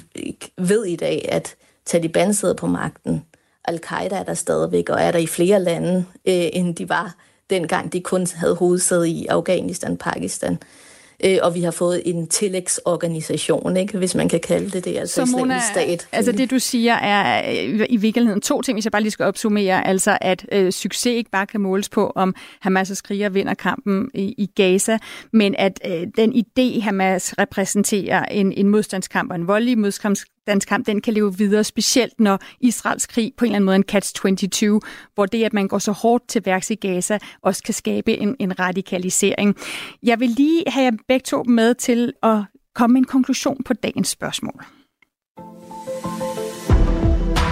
ved 0.58 0.84
i 0.84 0.96
dag, 0.96 1.28
at 1.28 1.54
Taliban 1.84 2.34
sidder 2.34 2.54
på 2.54 2.66
magten. 2.66 3.24
Al-Qaida 3.68 4.16
er 4.16 4.22
der 4.22 4.34
stadigvæk, 4.34 4.88
og 4.88 5.00
er 5.00 5.10
der 5.10 5.18
i 5.18 5.26
flere 5.26 5.62
lande, 5.62 6.04
øh, 6.28 6.48
end 6.52 6.74
de 6.74 6.88
var 6.88 7.14
dengang 7.50 7.92
de 7.92 8.00
kun 8.00 8.26
havde 8.34 8.54
hovedsæde 8.54 9.08
i 9.10 9.26
Afghanistan, 9.26 9.96
Pakistan. 9.96 10.58
Øh, 11.24 11.38
og 11.42 11.54
vi 11.54 11.62
har 11.62 11.70
fået 11.70 12.02
en 12.04 12.26
tillægsorganisation, 12.26 13.76
ikke, 13.76 13.98
hvis 13.98 14.14
man 14.14 14.28
kan 14.28 14.40
kalde 14.40 14.70
det 14.70 14.84
det, 14.84 14.96
altså 14.96 15.26
Så 15.26 15.36
Mona, 15.36 15.60
stat. 15.72 16.08
Altså 16.12 16.32
det 16.32 16.50
du 16.50 16.58
siger 16.58 16.94
er 16.94 17.50
øh, 17.50 17.86
i 17.88 17.96
virkeligheden 17.96 18.40
to 18.40 18.62
ting, 18.62 18.76
hvis 18.76 18.84
jeg 18.84 18.92
bare 18.92 19.02
lige 19.02 19.10
skal 19.10 19.26
opsummere, 19.26 19.86
altså 19.86 20.18
at 20.20 20.46
øh, 20.52 20.72
succes 20.72 21.06
ikke 21.06 21.30
bare 21.30 21.46
kan 21.46 21.60
måles 21.60 21.88
på, 21.88 22.12
om 22.14 22.34
Hamas' 22.66 23.00
kriger 23.04 23.28
vinder 23.28 23.54
kampen 23.54 24.10
i, 24.14 24.34
i 24.38 24.46
Gaza, 24.54 24.98
men 25.32 25.54
at 25.58 25.80
øh, 25.86 26.06
den 26.16 26.32
idé, 26.32 26.80
Hamas 26.82 27.34
repræsenterer 27.38 28.24
en, 28.24 28.52
en 28.52 28.68
modstandskamp 28.68 29.30
og 29.30 29.36
en 29.36 29.46
voldelig 29.46 29.78
modstandskamp, 29.78 30.28
dansk 30.48 30.68
kamp, 30.68 30.86
den 30.86 31.00
kan 31.00 31.14
leve 31.14 31.38
videre, 31.38 31.64
specielt 31.64 32.20
når 32.20 32.38
Israels 32.60 33.06
krig 33.06 33.32
på 33.36 33.44
en 33.44 33.48
eller 33.48 33.56
anden 33.56 33.64
måde 33.64 33.76
en 33.76 33.84
catch-22, 33.92 34.80
hvor 35.14 35.26
det, 35.26 35.44
at 35.44 35.52
man 35.52 35.68
går 35.68 35.78
så 35.78 35.92
hårdt 35.92 36.28
til 36.28 36.42
værks 36.44 36.70
i 36.70 36.74
Gaza, 36.74 37.18
også 37.42 37.62
kan 37.62 37.74
skabe 37.74 38.18
en, 38.18 38.36
en 38.38 38.58
radikalisering. 38.58 39.56
Jeg 40.02 40.20
vil 40.20 40.28
lige 40.28 40.64
have 40.66 40.84
jer 40.84 40.92
begge 41.08 41.24
to 41.24 41.42
med 41.42 41.74
til 41.74 42.12
at 42.22 42.38
komme 42.74 42.92
med 42.92 43.00
en 43.00 43.04
konklusion 43.04 43.62
på 43.64 43.72
dagens 43.72 44.08
spørgsmål. 44.08 44.64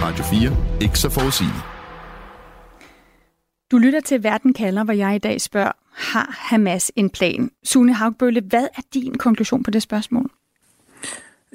Radio 0.03 0.23
4. 0.23 0.81
Ikke 0.81 0.99
så 0.99 1.09
forudsigeligt. 1.09 1.63
Du 3.71 3.77
lytter 3.77 3.99
til 3.99 4.23
Verden 4.23 4.53
kalder, 4.53 4.83
hvor 4.83 4.93
jeg 4.93 5.15
i 5.15 5.17
dag 5.17 5.41
spørger, 5.41 5.71
har 5.93 6.35
Hamas 6.39 6.91
en 6.95 7.09
plan? 7.09 7.51
Sune 7.63 7.93
Haugbølle, 7.93 8.41
hvad 8.41 8.67
er 8.77 8.81
din 8.93 9.15
konklusion 9.15 9.63
på 9.63 9.71
det 9.71 9.81
spørgsmål? 9.81 10.31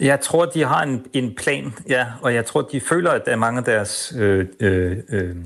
Jeg 0.00 0.20
tror, 0.20 0.44
de 0.44 0.64
har 0.64 0.82
en, 0.82 1.06
en 1.12 1.34
plan, 1.34 1.74
ja, 1.88 2.06
og 2.22 2.34
jeg 2.34 2.46
tror, 2.46 2.62
de 2.62 2.80
føler, 2.80 3.10
at 3.10 3.38
mange 3.38 3.58
af 3.58 3.64
deres 3.64 4.14
øh, 4.18 4.46
øh, 4.60 4.96
øh, 5.08 5.36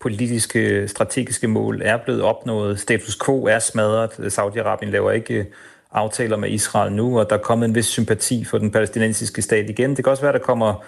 politiske, 0.00 0.88
strategiske 0.88 1.48
mål 1.48 1.82
er 1.84 1.96
blevet 1.96 2.22
opnået. 2.22 2.80
Status 2.80 3.18
quo 3.24 3.44
er 3.44 3.58
smadret. 3.58 4.10
Saudi-Arabien 4.10 4.90
laver 4.90 5.10
ikke 5.10 5.34
øh, 5.34 5.44
aftaler 5.92 6.36
med 6.36 6.50
Israel 6.50 6.92
nu, 6.92 7.18
og 7.18 7.30
der 7.30 7.36
er 7.36 7.40
kommet 7.40 7.68
en 7.68 7.74
vis 7.74 7.86
sympati 7.86 8.44
for 8.44 8.58
den 8.58 8.70
palæstinensiske 8.70 9.42
stat 9.42 9.70
igen. 9.70 9.96
Det 9.96 10.04
kan 10.04 10.10
også 10.10 10.22
være, 10.22 10.34
at 10.34 10.40
der 10.40 10.46
kommer 10.46 10.84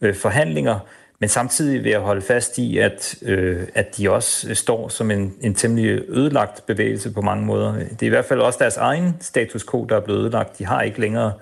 øh, 0.00 0.14
forhandlinger, 0.14 0.78
men 1.18 1.28
samtidig 1.28 1.84
vil 1.84 1.90
jeg 1.90 2.00
holde 2.00 2.22
fast 2.22 2.58
i, 2.58 2.78
at, 2.78 3.14
øh, 3.22 3.66
at 3.74 3.96
de 3.96 4.10
også 4.10 4.48
øh, 4.48 4.56
står 4.56 4.88
som 4.88 5.10
en, 5.10 5.34
en 5.40 5.54
temmelig 5.54 6.02
ødelagt 6.08 6.66
bevægelse 6.66 7.12
på 7.12 7.20
mange 7.20 7.46
måder. 7.46 7.72
Det 7.72 8.02
er 8.02 8.06
i 8.06 8.08
hvert 8.08 8.24
fald 8.24 8.40
også 8.40 8.58
deres 8.58 8.76
egen 8.76 9.16
status 9.20 9.66
quo, 9.70 9.84
der 9.84 9.96
er 9.96 10.00
blevet 10.00 10.20
ødelagt. 10.20 10.58
De 10.58 10.66
har 10.66 10.82
ikke 10.82 11.00
længere 11.00 11.32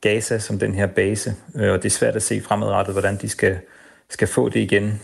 Gaza 0.00 0.38
som 0.38 0.58
den 0.58 0.74
her 0.74 0.86
base, 0.86 1.34
øh, 1.54 1.72
og 1.72 1.82
det 1.82 1.84
er 1.84 1.90
svært 1.90 2.16
at 2.16 2.22
se 2.22 2.40
fremadrettet, 2.40 2.94
hvordan 2.94 3.16
de 3.16 3.28
skal, 3.28 3.58
skal 4.08 4.28
få 4.28 4.48
det 4.48 4.60
igen. 4.60 5.00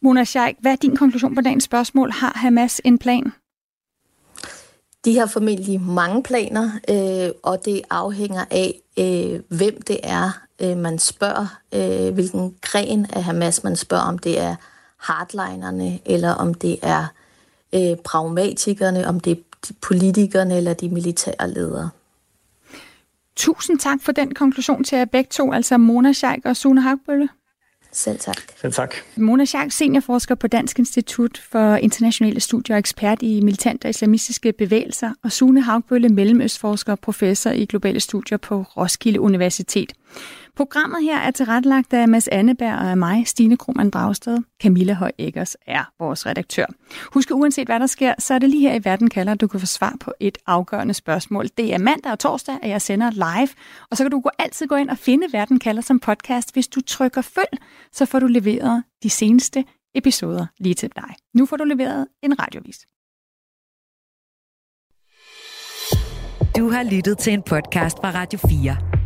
Mona 0.00 0.24
Sheikh, 0.24 0.58
hvad 0.60 0.72
er 0.72 0.76
din 0.76 0.96
konklusion 0.96 1.34
på 1.34 1.40
dagens 1.40 1.64
spørgsmål? 1.64 2.10
Har 2.10 2.32
Hamas 2.36 2.80
en 2.84 2.98
plan? 2.98 3.32
De 5.04 5.18
har 5.18 5.26
formentlig 5.26 5.80
mange 5.80 6.22
planer, 6.22 6.70
øh, 6.90 7.30
og 7.42 7.64
det 7.64 7.82
afhænger 7.90 8.44
af, 8.50 8.80
øh, 8.98 9.40
hvem 9.48 9.82
det 9.82 10.00
er, 10.02 10.46
øh, 10.62 10.76
man 10.76 10.98
spørger, 10.98 11.58
øh, 11.74 12.14
hvilken 12.14 12.54
gren 12.60 13.06
af 13.12 13.24
Hamas 13.24 13.64
man 13.64 13.76
spørger, 13.76 14.04
om 14.04 14.18
det 14.18 14.40
er 14.40 14.56
hardlinerne, 14.96 15.98
eller 16.06 16.30
om 16.30 16.54
det 16.54 16.78
er 16.82 17.06
øh, 17.74 17.96
pragmatikerne, 17.96 19.08
om 19.08 19.20
det 19.20 19.30
er 19.30 19.72
politikerne 19.82 20.56
eller 20.56 20.74
de 20.74 20.88
militære 20.88 21.50
ledere. 21.50 21.90
Tusind 23.36 23.78
tak 23.78 23.98
for 24.02 24.12
den 24.12 24.34
konklusion 24.34 24.84
til 24.84 24.98
jer 24.98 25.04
begge 25.04 25.28
to, 25.30 25.52
altså 25.52 25.76
Mona 25.76 26.12
Scheik 26.12 26.40
og 26.44 26.56
Sune 26.56 26.80
Hagbølle. 26.80 27.28
Selv 27.92 28.18
tak. 28.18 28.36
Selv 28.60 28.72
tak. 28.72 28.94
Mona 29.16 29.44
Scheik, 29.44 29.72
seniorforsker 29.72 30.34
på 30.34 30.46
Dansk 30.46 30.78
Institut 30.78 31.42
for 31.50 31.76
Internationale 31.76 32.40
Studier 32.40 32.76
og 32.76 32.78
ekspert 32.78 33.22
i 33.22 33.40
militante 33.40 33.86
og 33.86 33.90
islamistiske 33.90 34.52
bevægelser, 34.52 35.12
og 35.22 35.32
Sune 35.32 35.62
Hagbølle, 35.62 36.08
mellemøstforsker 36.08 36.92
og 36.92 36.98
professor 36.98 37.50
i 37.50 37.64
globale 37.64 38.00
studier 38.00 38.38
på 38.38 38.62
Roskilde 38.62 39.20
Universitet. 39.20 39.92
Programmet 40.56 41.02
her 41.02 41.18
er 41.18 41.30
tilrettelagt 41.30 41.92
af 41.92 42.08
Mads 42.08 42.28
Anneberg 42.28 42.74
og 42.74 42.90
af 42.90 42.96
mig, 42.96 43.26
Stine 43.26 43.56
Krohmann 43.56 43.90
Dragsted. 43.90 44.38
Camilla 44.62 44.92
Høj 44.92 45.12
Eggers 45.18 45.56
er 45.66 45.84
vores 45.98 46.26
redaktør. 46.26 46.66
Husk, 47.12 47.30
uanset 47.30 47.68
hvad 47.68 47.80
der 47.80 47.86
sker, 47.86 48.14
så 48.18 48.34
er 48.34 48.38
det 48.38 48.50
lige 48.50 48.68
her 48.68 48.74
i 48.74 48.84
Verden 48.84 49.10
kalder, 49.10 49.32
at 49.32 49.40
du 49.40 49.46
kan 49.46 49.60
få 49.60 49.66
svar 49.66 49.96
på 50.00 50.12
et 50.20 50.38
afgørende 50.46 50.94
spørgsmål. 50.94 51.46
Det 51.56 51.74
er 51.74 51.78
mandag 51.78 52.12
og 52.12 52.18
torsdag, 52.18 52.58
at 52.62 52.70
jeg 52.70 52.82
sender 52.82 53.10
live, 53.10 53.48
og 53.90 53.96
så 53.96 54.04
kan 54.04 54.10
du 54.10 54.22
altid 54.38 54.66
gå 54.66 54.74
ind 54.74 54.90
og 54.90 54.98
finde 54.98 55.26
Verden 55.32 55.58
kalder 55.58 55.82
som 55.82 56.00
podcast. 56.00 56.52
Hvis 56.52 56.68
du 56.68 56.80
trykker 56.80 57.22
følg, 57.22 57.58
så 57.92 58.06
får 58.06 58.18
du 58.18 58.26
leveret 58.26 58.84
de 59.02 59.10
seneste 59.10 59.64
episoder 59.94 60.46
lige 60.58 60.74
til 60.74 60.90
dig. 60.96 61.14
Nu 61.34 61.46
får 61.46 61.56
du 61.56 61.64
leveret 61.64 62.06
en 62.22 62.40
radiovis. 62.40 62.86
Du 66.56 66.70
har 66.70 66.82
lyttet 66.82 67.18
til 67.18 67.32
en 67.32 67.42
podcast 67.42 67.96
fra 67.96 68.10
Radio 68.10 68.38
4. 68.48 69.05